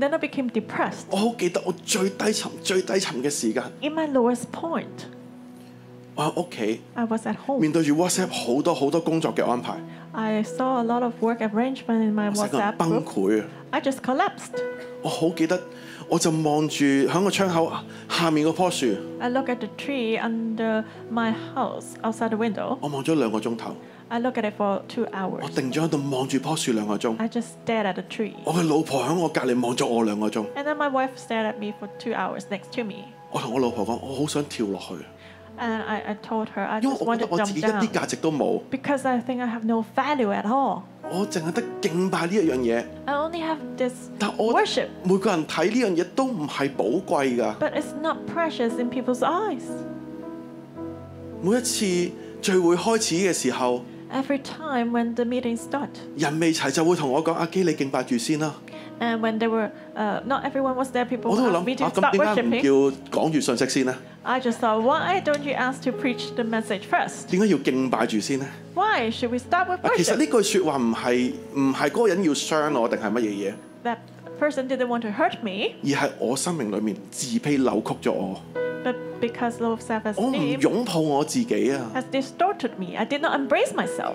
[1.10, 3.62] 我好記得我最低層、最低層嘅時間。
[6.16, 6.80] 喺屋企
[7.58, 9.76] 面對住 WhatsApp 好多好多工作嘅安排。
[12.78, 13.04] 崩
[15.02, 15.60] 我好記得，
[16.08, 17.72] 我就望住喺個窗口
[18.08, 18.94] 下面嗰棵樹。
[22.80, 23.76] 我望咗兩個鐘頭。
[24.10, 25.42] I look at it for two hours.
[25.42, 27.16] 我定咗喺度望住棵樹兩個鐘。
[27.16, 28.32] I just stared at the tree.
[28.44, 30.44] 我嘅老婆喺我隔離望咗我兩個鐘。
[30.54, 33.04] And then my wife stared at me for two hours next to me.
[33.30, 34.94] 我同我老婆講：我好想跳落去。
[35.56, 39.40] And I, I told her I 因為 just want to jump 己一啲 down 價值都冇，because I think
[39.40, 40.82] I have no value at all.
[41.10, 42.84] 我淨係得敬拜呢一樣嘢。
[43.06, 47.56] I only have this 但我 worship, 每個人睇呢樣嘢都唔係寶貴㗎。
[47.58, 49.62] but it's not precious in people's eyes.
[51.40, 51.84] 每一次
[52.42, 53.82] 聚會開始嘅時候，
[54.14, 58.54] Every time when the meeting start，人未齊就會同我講阿基你敬拜住先啦。
[59.00, 62.12] And when there were 呃 not everyone was there, people t h o u meeting start
[62.12, 62.62] worshiping 我都諗啊，咁點解唔
[63.10, 67.28] 叫講住信息先咧？I just thought why don't you ask to preach the message first？
[67.32, 68.46] 點解要敬拜住先咧
[68.76, 73.52] ？Why should we start with w o r s h i p 其實呢句説話唔係唔係嗰人要傷我定係乜嘢嘢
[73.82, 73.96] ？That
[74.44, 78.40] 而係我生命裏面自卑扭曲咗我。
[80.16, 81.90] 我唔擁抱我自己啊！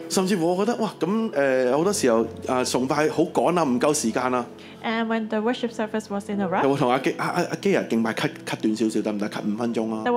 [0.10, 4.46] 甚至乎我覺得哇，咁诶，好多時候啊崇拜好趕啊，唔夠時間啊！
[4.84, 4.92] 有
[6.66, 10.14] 冇同阿基阿阿阿基啊敬拜 cut cut 短少少得唔得？cut 五分鐘啊！minutes。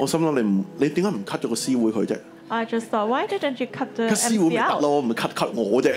[0.00, 2.16] 我心諗你唔你點解唔 cut 咗個詩會佢啫？
[2.50, 4.08] I just thought，why didn't you cut the？
[4.08, 5.94] 吉師會唔得咯，唔系 cut cut 我啫。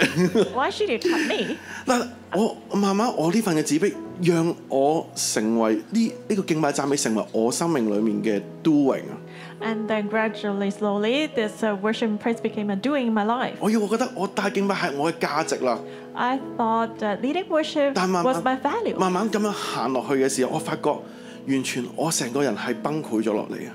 [0.54, 1.58] Why should you cut me？
[1.86, 9.16] 嗱，我慢慢我呢份嘅自卑，讓我成為呢呢個敬拜讚美，成為我生命裡面嘅 doing 啊。
[9.62, 13.54] And then gradually slowly，this worship praise became a doing in my life。
[13.60, 15.80] 我要，我覺得我帶敬拜係我嘅價值啦。
[16.14, 18.98] I thought that leading worship was my value。
[18.98, 20.96] 慢慢慢慢咁樣行落去嘅時候，我發覺。
[21.48, 23.68] 完全我成個人係崩潰咗落嚟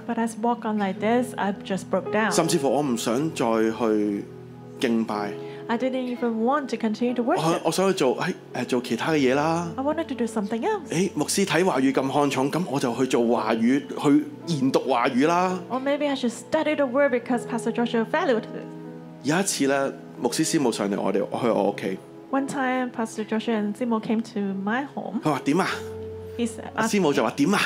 [2.23, 2.31] 啊！
[2.31, 3.47] 甚至乎我唔想再
[3.79, 4.25] 去
[4.81, 5.33] 敬拜。
[5.69, 5.75] 我
[7.65, 9.69] 我想去做誒誒做其他嘅嘢啦。
[9.77, 13.59] 誒牧師睇華語咁看重，咁我就去做華語，
[14.21, 15.59] 去研讀華語啦。
[19.29, 21.99] 有一次咧，牧師師母上嚟，我哋去我屋企。
[25.23, 25.67] 佢話點啊？
[26.75, 27.59] 阿師母就話點啊？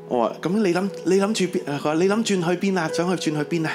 [0.09, 1.65] 我話咁你諗你諗住邊？
[1.65, 2.91] 佢話你諗轉去邊啊？
[2.93, 3.71] 想去轉去邊啊？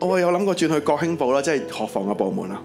[0.00, 2.60] 我有諗過轉去國興部啦，即係學房嘅部門啊。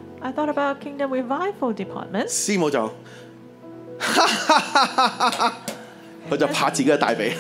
[2.28, 2.92] 師母就。
[6.32, 7.34] 佢就拍自己嘅大髀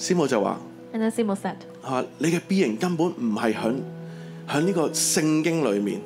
[0.00, 0.58] 誒，Simo 就話。
[0.92, 1.54] And then Simo said。
[1.88, 3.99] 嚇，你嘅 B 型根本唔係很。
[4.50, 6.00] 喺呢个圣经里面，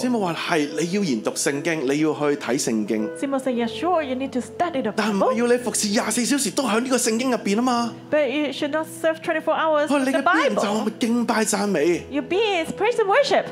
[0.00, 3.10] 师母话系你要研读圣经，你要去睇圣经。
[3.18, 4.94] 师母：，你 sure you need to study the bible？
[4.96, 7.92] 但唔系要你服侍廿四小时都喺呢个圣经入边啊嘛。
[8.08, 10.12] But you should not serve 24 hours in the bible。
[10.12, 10.22] 你嘅
[10.54, 12.04] being 就敬拜赞美。
[12.08, 13.46] You r being is praise and worship。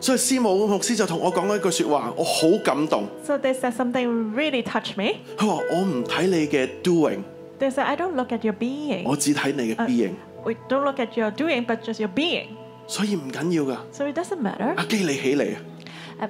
[0.00, 3.06] 所以师母牧师就同我讲了一句说话，我好感动。
[3.22, 5.18] So t h e y said something really touched me。
[5.38, 7.20] 佢话我唔睇你嘅 doing。
[7.60, 9.04] t h e y said I don't look at your being。
[9.04, 10.14] 我只睇你嘅 being。
[10.44, 12.46] We don't look at your doing, but just your being。
[12.86, 13.76] 所以唔紧要噶。
[13.92, 14.74] So it doesn't matter。
[14.76, 15.54] 阿基你起嚟。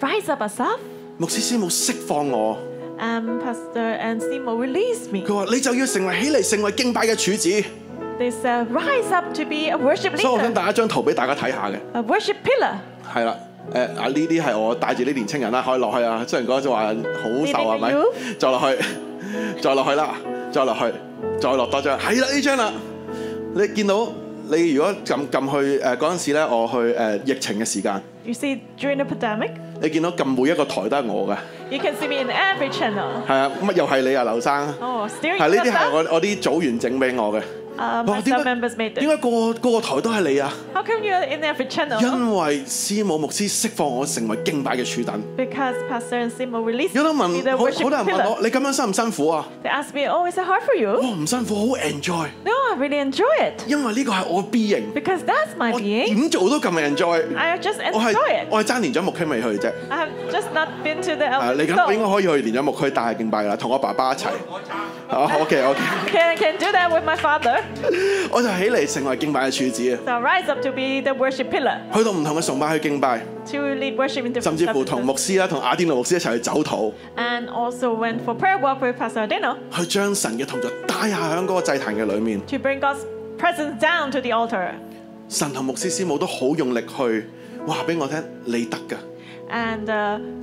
[0.01, 0.81] Rise up, a s e l f
[1.19, 2.59] 牧师斯穆释放我。
[2.99, 5.25] Um, Pastor and Simo release me。
[5.27, 7.49] 佢话你就要成为起嚟，成为敬拜嘅柱子。
[8.19, 10.19] They said, rise up to be a w o r s h i p l e
[10.19, 11.77] r 所以我想带一张图俾大家睇下嘅。
[11.95, 12.75] A worship pillar。
[13.15, 13.35] 系啦，
[13.73, 14.05] 诶，啊！
[14.07, 16.25] 呢啲系我带住啲年青人啦，可以落去啊。
[16.29, 17.95] 虽然讲就话好瘦系咪？
[18.39, 18.83] 再落去，
[19.63, 20.15] 再落去啦，
[20.53, 20.95] 再落去，
[21.41, 22.73] 再落多张，系啦呢张啦。
[23.53, 24.07] 你見到
[24.49, 28.01] 你如果撳撳去誒嗰陣時咧，我去誒疫情嘅時間。
[28.25, 29.51] You see during the pandemic。
[29.83, 31.37] 你見到撳每一個台都係我嘅。
[31.71, 33.27] You can see me in every channel。
[33.27, 34.55] 係啊，乜又係你啊，劉生。
[34.81, 37.43] 哦，still 係呢啲係我我啲組員整俾我嘅。
[37.77, 42.01] 哇點解點解個個台都係你啊？How come you r e in every channel？
[42.01, 45.23] 因為施母牧師釋放我成為敬拜嘅柱等。
[45.39, 50.11] Because Pastor Simo released m o w r s l l a r 有得問，好多人問我：你咁樣辛唔辛苦啊？They ask me,
[50.13, 50.91] oh, is it hard for you？
[51.03, 52.27] 我唔辛苦，好 enjoy。
[52.45, 53.53] No, I really enjoy it。
[53.67, 54.93] 因為呢個係我 B 型。
[54.95, 56.03] Because that's my B 型。
[56.03, 57.37] 我點做都咁 enjoy。
[57.37, 57.95] I just enjoy it。
[57.95, 59.73] 我係我爭年長牧區未去啫。
[59.89, 64.27] I have just not been to the 啊，你咁應該可以去年長牧區，但係敬拜啦，同我爸爸一齊。
[65.13, 67.61] I can do that with my father.
[68.31, 71.79] 我就起嚟成为敬拜嘅柱子啊！So rise up to be the worship pillar。
[71.93, 74.43] 去到唔同嘅崇拜去敬拜，to lead worship。
[74.43, 76.85] 甚至乎同牧师啦，同阿丁龙牧师一齐去走讨。
[77.17, 79.57] And also went for prayer walk with Pastor Dino。
[79.71, 82.99] 去将神嘅同在带下响嗰个祭坛嘅里面，to bring God's
[83.39, 84.73] presence down to the altar。
[85.29, 87.25] 神同牧师师母都好用力去
[87.67, 88.97] 话俾我听，你得噶。
[89.53, 89.87] And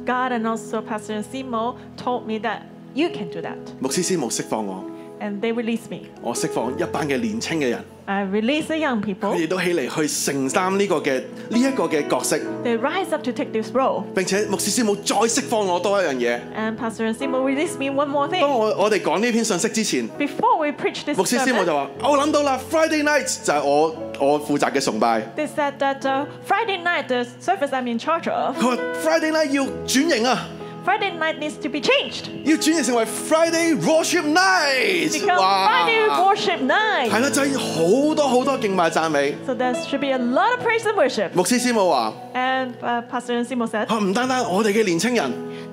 [0.06, 2.60] God and also Pastor Simo told me that
[2.94, 3.56] you can do that。
[3.80, 4.84] 牧师师母释放我。
[6.22, 12.38] 我釋放一班嘅年青嘅人，佢哋都起嚟去承擔呢個嘅呢一個嘅角色。
[14.13, 16.39] 並且牧師師母再釋放我多一樣嘢。
[18.39, 25.22] 當我我哋講呢篇信息之前，牧師師母就話：我諗到啦，Friday night 就係我我負責嘅崇拜。
[25.36, 26.84] 佢話：Friday
[29.32, 30.47] night 要轉型啊！
[30.88, 32.30] Friday night needs to be changed.
[32.46, 35.10] 要轉型成為 Friday worship night。
[35.12, 37.10] Become Friday worship night。
[37.12, 39.36] 係啦，就係好多好多敬拜讚美。
[39.46, 41.34] So there should be a lot of praise and worship.
[41.36, 43.88] Uh, Pastor Simon said.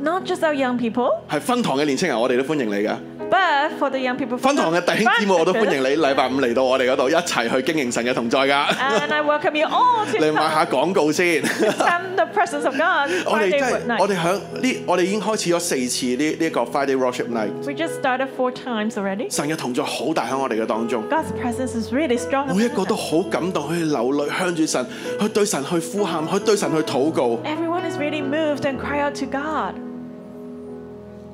[0.01, 2.95] Not just our young people，係分堂嘅年青人，我哋都歡迎你㗎。
[3.31, 5.87] But for the young people，分堂嘅弟兄姊妹我都歡迎你。
[5.97, 8.67] 禮拜五嚟到我哋嗰度一齊去經營神嘅同在㗎。
[8.77, 10.05] And I welcome you all。
[10.13, 11.43] 你賣下廣告先。
[11.43, 13.11] the presence of God.
[13.27, 17.51] 我哋真係，我哋響呢，我哋已經開始咗四次呢呢一個 Friday Worship Night。
[17.65, 19.33] We just started four times already。
[19.35, 21.03] 神嘅同在好大喺我哋嘅當中。
[21.09, 22.55] God's presence is really strong。
[22.55, 24.87] 每一個都好感動去流淚，向住神
[25.21, 27.39] 去對神去呼喊，去對神去禱告。
[27.45, 29.94] Everyone is really moved and cry out to God。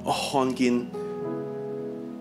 [0.02, 0.86] 我看見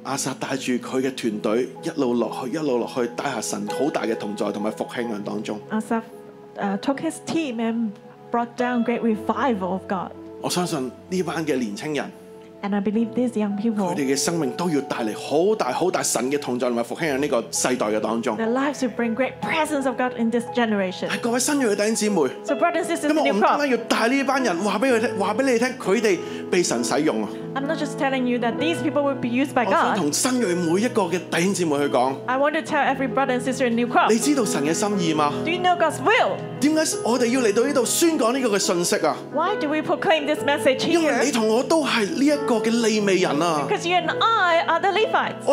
[0.02, 5.58] 阿薩帶住佢嘅團隊一路落去，一路落去帶下神好大嘅同在同埋復興人當中。
[10.42, 12.25] 我相信呢班嘅年青人。
[12.62, 18.34] 佢哋嘅生命都要帶嚟好大好大神嘅同在，同埋福興喺呢個世代嘅當中。
[18.36, 21.08] The lives will bring great presence of God in this generation。
[21.08, 26.18] 係各位新約嘅弟兄姊妹，咁我哋今晚要帶呢班人話俾佢聽，話俾你聽，佢哋
[26.50, 27.28] 被神使用。
[27.56, 29.96] I'm not just telling you that these people will be used by God.
[29.98, 30.02] I
[32.36, 34.44] want to tell every brother and sister in New Do you know
[35.74, 36.00] God's
[39.32, 41.18] Why do we proclaim this message here?
[41.18, 41.36] Because
[43.86, 45.46] you and I are the Levites.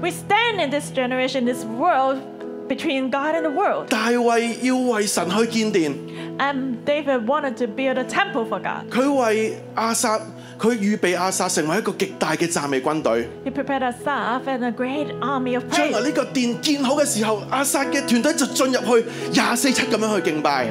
[0.00, 2.31] We stand in this generation, this world
[2.76, 3.90] between God and the world.
[6.84, 8.88] David wanted to build a temple for God.
[10.62, 13.28] 佢預備阿薩成為一個極大嘅讚美軍隊。
[15.68, 20.68] 將來呢個殿建好嘅時候，阿薩嘅團隊就進入去廿四七咁樣去敬拜。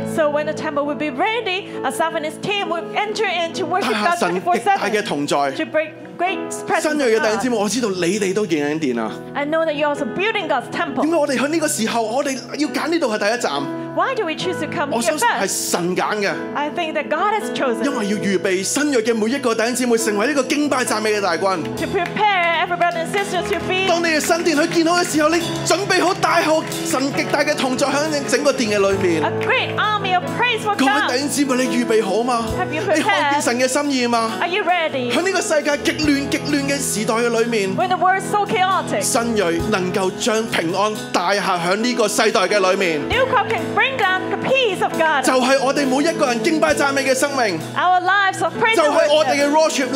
[3.91, 5.53] 大神極大嘅同在。
[5.57, 9.11] 新約嘅第一節目，我知道你哋都建緊殿啊。
[9.35, 13.80] 點解我哋喺呢個時候，我哋要揀呢度係第一站？
[13.95, 14.95] Why do we choose to come here?
[14.97, 16.31] 我相信系神拣嘅。
[16.55, 17.83] I think that God has chosen.
[17.83, 21.45] 因为要预备新约嘅每一个弟兄姊妹成为呢个经拜赞美嘅大军。
[21.75, 23.87] To prepare every brother and sister to be.
[23.89, 29.23] 当你嘅新殿去建好嘅时候，你准备好大号神极大嘅同在响整个殿嘅里面。
[29.23, 31.07] A great army of praise will come.
[31.07, 32.95] 各位弟兄姊妹，你预备好嘛？Have you prepared?
[32.97, 35.11] 你看见神嘅心意嘛？Are you ready?
[35.11, 43.01] 响呢个世界极乱极乱嘅时代嘅里面，When the world is so chaotic，新锐能够将平安带下响呢个世代嘅里面。
[43.09, 44.81] New c o v e a n b r i n g bring down the peace
[44.83, 44.91] of
[47.85, 48.75] Our lives of praise。
[48.75, 49.89] 就係我哋嘅 worship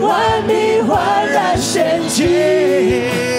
[0.00, 2.28] 万民焕然仙境。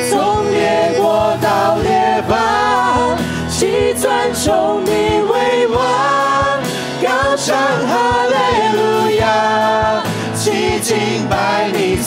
[0.10, 3.16] 从烈火到烈霸，
[3.50, 4.92] 七钻冲你
[5.32, 5.82] 为王，
[7.02, 10.04] 高唱哈利路亚，
[10.36, 11.81] 七经百年。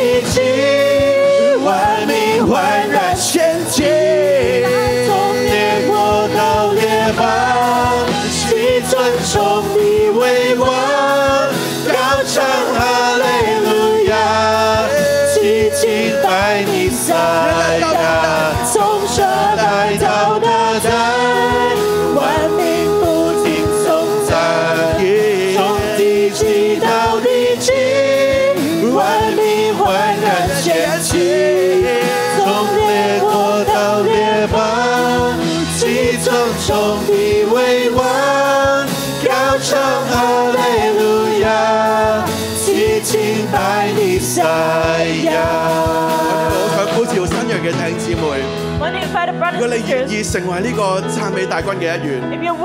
[50.26, 52.56] 成为呢个赞美大军嘅一员，邀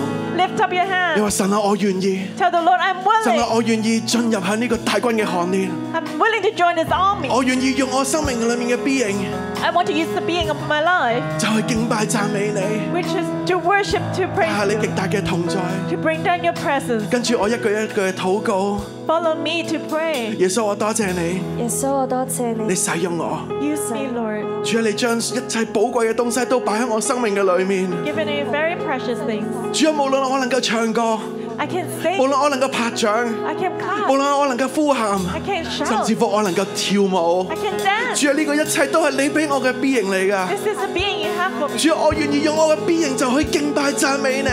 [1.14, 2.22] 你话神啊，我愿意。
[2.38, 5.68] 神啊，我愿意进入喺呢个大军嘅行列。
[7.28, 9.16] 我愿意用我生命里面嘅 being。
[11.38, 13.04] 就系敬拜赞美你，
[14.40, 15.56] 带你极大嘅同在。
[17.10, 18.80] 跟住我一句一句祷告。
[20.38, 21.40] 耶稣，我多谢你。
[21.60, 22.62] 耶稣，我多谢你。
[22.68, 23.40] 你使用我。
[24.64, 25.01] 主啊，你。
[25.02, 27.90] 将一切宝贵嘅东西都摆喺我生命嘅里面。
[29.72, 31.18] 主啊，无论我能够唱歌，
[32.20, 33.26] 无论我能够拍掌，
[34.08, 35.18] 无论我能够呼喊，
[35.68, 37.44] 甚至乎我能够跳舞，
[38.14, 40.48] 主啊，呢个一切都系你俾我嘅 B 型嚟噶。
[41.76, 44.48] 主，我願意用我嘅 B 型就去敬拜讚美你。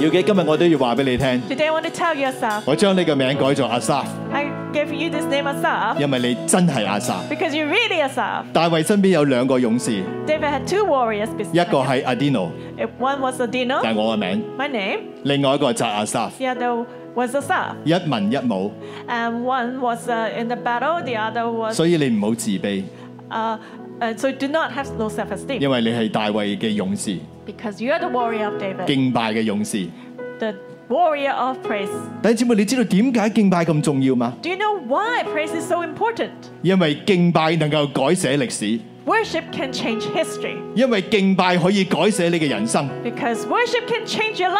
[0.00, 1.26] 要机今日我都要话俾你听。
[1.48, 2.62] Today I want to tell you, Asaf。
[2.64, 4.04] 我将你嘅名改作阿萨。
[4.32, 5.98] I gave you this name, Asaf。
[6.00, 7.16] 因为你真系阿萨。
[7.28, 8.44] Because you really Asaf。
[8.52, 10.04] 大卫身边有两个勇士。
[10.24, 11.28] David had two warriors.
[11.50, 12.36] 一个系阿 i n
[13.00, 13.80] One o was Adino。
[13.82, 14.42] 但系我嘅名。
[14.56, 15.00] My name。
[15.24, 17.74] 另外一个就系阿 a The other was Asaf。
[17.84, 18.72] 一文一武。
[19.08, 21.74] And one was in the battle, the other was。
[21.74, 22.84] 所以你唔好自卑。
[23.28, 23.58] 啊。
[24.00, 30.56] Uh, so, do not have low self esteem Because you are the warrior of The
[30.88, 31.90] warrior of praise。
[32.22, 35.78] 弟兄姊妹，你知道點解敬拜咁重要嗎？Do you know why praise is so
[39.06, 40.04] Worship can change
[43.04, 44.50] Because worship can change your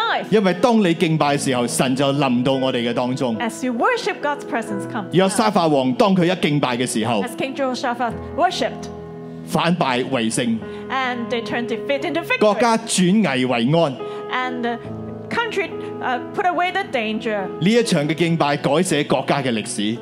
[3.39, 5.05] As you worship, God's presence comes。
[5.11, 9.00] 約沙法王當佢一敬拜嘅時候，As King Jehoshaphat worshipped。
[9.51, 10.57] 反敗為勝，
[12.39, 13.69] 国家转危为
[14.31, 14.79] 安。
[15.31, 15.71] country
[16.01, 16.81] uh, put away the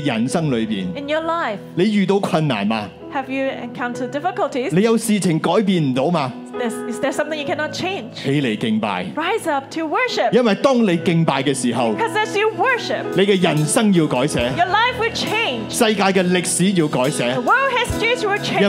[0.00, 2.88] 嘅人生裏 e 你遇到困難吗？
[3.12, 4.70] Have you encountered difficulties?
[4.72, 8.22] 你有事情改變唔到嘛？Is, is there something you cannot change?
[8.24, 10.30] Rise up to worship.
[10.30, 11.58] Because
[12.14, 14.14] as you worship, your
[14.66, 15.72] life will change.
[15.72, 15.94] The
[17.46, 18.62] world histories will change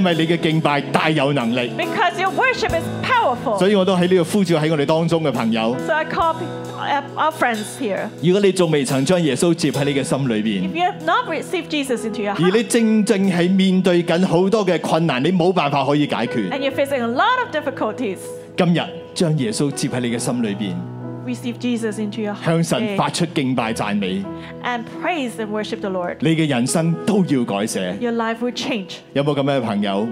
[1.75, 3.59] Because your worship is powerful.
[3.59, 3.65] So
[5.93, 6.35] I call
[6.81, 8.09] uh, our friends here.
[8.23, 8.35] If you
[10.85, 12.53] have not received Jesus into your heart,
[14.31, 18.17] 好多嘅困難你冇辦法可以解決。
[18.55, 18.79] 今日
[19.13, 24.23] 將耶穌接喺你嘅心裏邊，向神發出敬拜讚美，
[26.21, 27.93] 你嘅人生都要改寫。
[27.99, 28.09] 有
[29.21, 30.07] 冇咁樣嘅朋友？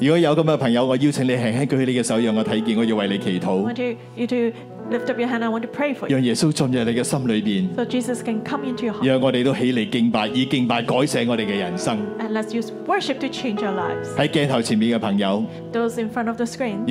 [0.00, 4.52] 如果有咁嘅朋友，我邀請你輕輕舉起你嘅手，讓我睇見，我要為你祈禱。
[4.90, 5.44] Lift up your hand.
[5.44, 6.14] I want to pray for you.
[6.16, 9.04] 讓耶穌進入你嘅心裏邊，So Jesus can come into your heart.
[9.06, 11.96] 讓我哋都起嚟敬拜，以敬拜改寫我哋嘅人生。
[12.18, 14.06] And let's use worship to change our lives.
[14.16, 16.90] 喺鏡頭前面嘅朋友，Those in front of the screen, If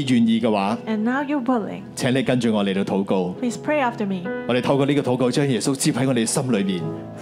[0.86, 1.84] And now you're willing,
[3.40, 4.24] Please pray after me.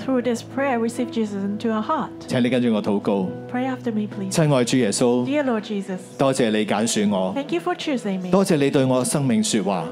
[0.03, 2.11] through this prayer, receive Jesus into our heart.
[3.49, 4.31] pray after me, please.
[4.31, 7.33] 親愛主耶穌，Dear Lord Jesus, 多谢你拣选我，
[8.31, 9.85] 多谢你对我生命说话。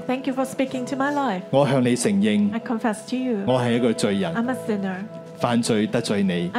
[1.50, 2.52] 我向你承认，
[3.46, 4.34] 我系一个罪人，
[5.40, 6.50] 犯罪得罪你。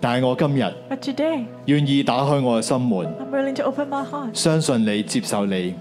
[0.00, 5.74] 但系我今日愿意打开我嘅心门，相信你接受你，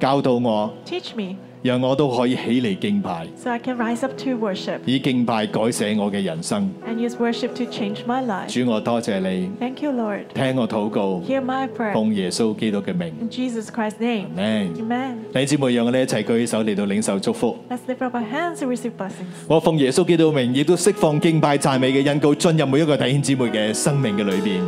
[0.00, 0.74] 教导我。
[1.62, 3.26] 让我都可以起嚟敬拜，
[4.84, 6.68] 以敬拜改写我嘅人生。
[8.48, 9.96] 主我多谢你，听
[10.56, 11.20] 我祷告，
[11.92, 13.12] 奉耶稣基督嘅名。
[13.28, 13.48] 弟
[15.34, 17.56] 兄姊妹，让我哋一齐举手嚟到领受祝福。
[19.48, 24.60] 我奉耶稣基督嘅名，亦都释放敬拜赞美嘅恩膏，进入每一个弟兄姊妹嘅生命嘅里边。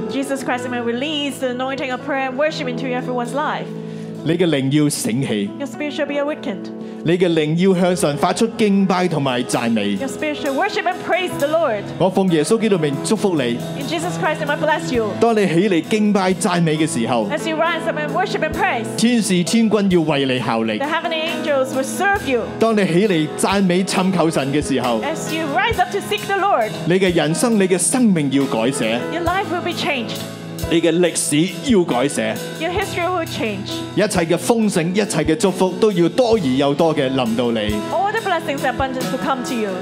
[4.24, 5.50] 你嘅灵要醒起，
[7.04, 9.96] 你嘅灵要向神发出敬拜同埋赞美。
[11.98, 13.56] 我奉耶稣基督名祝福你。
[15.18, 17.26] 当你起嚟敬拜赞美嘅时候，
[18.98, 20.78] 天使天君要为你效力。
[22.58, 25.00] 当你起嚟赞美寻求神嘅时候，
[26.86, 30.39] 你嘅人生你嘅生命要改写。
[30.70, 37.70] 你嘅歷史要改寫，一切嘅豐盛、一切嘅祝福都要多而又多嘅臨到你。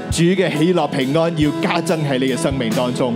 [0.09, 3.13] 主嘅喜樂、平安要加增喺你嘅生命當中。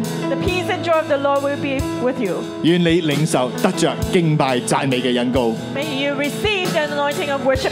[2.64, 5.52] 願你領受得着敬拜讚美嘅恩膏，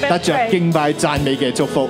[0.10, 1.88] 得着敬拜赞美嘅祝福。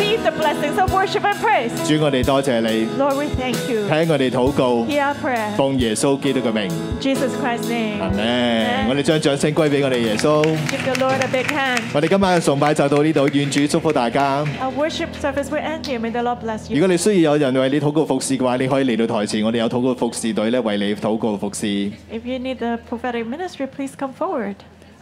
[0.00, 1.70] receive the blessings of worship and praise。
[1.86, 2.86] 主，我哋多謝你。
[2.98, 3.86] Lord, we thank you。
[3.88, 4.84] 聽我哋禱告。
[4.86, 5.54] Hear our prayer。
[5.56, 6.70] 奉耶穌基督嘅名。
[7.00, 7.98] Jesus Christ's name.
[7.98, 8.02] name。
[8.02, 8.88] 阿門。
[8.90, 10.42] 我哋將掌聲歸俾我哋耶穌。
[10.42, 11.82] Give the Lord a big hand。
[11.92, 14.44] 我哋今晚嘅崇拜就到呢度，願主祝福大家。
[14.62, 15.98] Our worship service will end here.
[16.00, 16.76] May the Lord bless you。
[16.80, 21.66] 如果你需要有人為你禱告服侍嘅話，你可以嚟到台前，我哋有禱告服侍隊咧為你禱告服侍。
[22.10, 24.54] If you need the prophetic ministry, please come forward.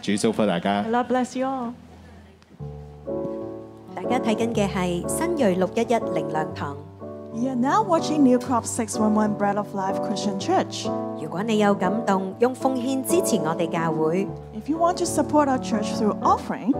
[0.02, 0.82] 主祝福大家。
[0.82, 3.37] The Lord bless you all.
[4.00, 6.76] 大家睇紧嘅系新锐六一一凌亮堂。
[7.34, 10.86] You are now watching New Crop Six One One Bread of Life Christian Church。
[11.20, 14.28] 如果你有感动，用奉献支持我哋教会。
[14.54, 16.72] If you want to support our church through offering，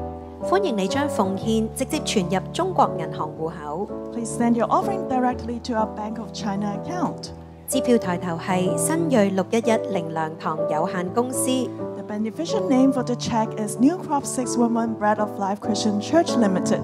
[0.43, 3.89] 欢迎你将奉献直接存入中国银行户口。
[4.13, 7.31] Please send your offering directly to our Bank of China account。
[7.67, 11.69] 支票抬头系新锐六一一零亮堂有限公司。
[12.11, 14.25] and the official name for the check is New Crop
[14.57, 16.81] Woman Bread of Life Christian Church Limited.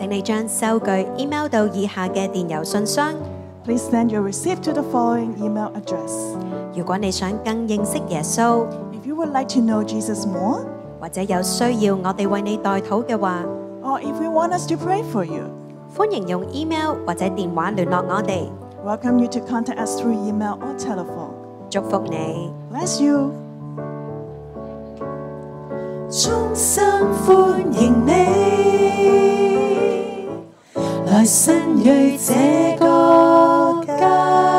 [0.00, 0.56] email
[3.88, 6.34] send your receipt to the following email address.
[8.92, 10.60] if you would like to know Jesus more，
[10.98, 13.44] 或者有需要我哋為你代禱嘅話
[13.82, 15.44] ，Or if you want us to pray for you,
[16.52, 16.96] email
[19.18, 21.30] you to contact us through email or telephone。
[21.70, 22.50] 祝福你。
[22.72, 23.45] Bless you。
[26.08, 26.84] 衷心
[27.24, 29.58] 欢迎你
[31.06, 31.52] 来新
[31.82, 34.55] 锐这个家。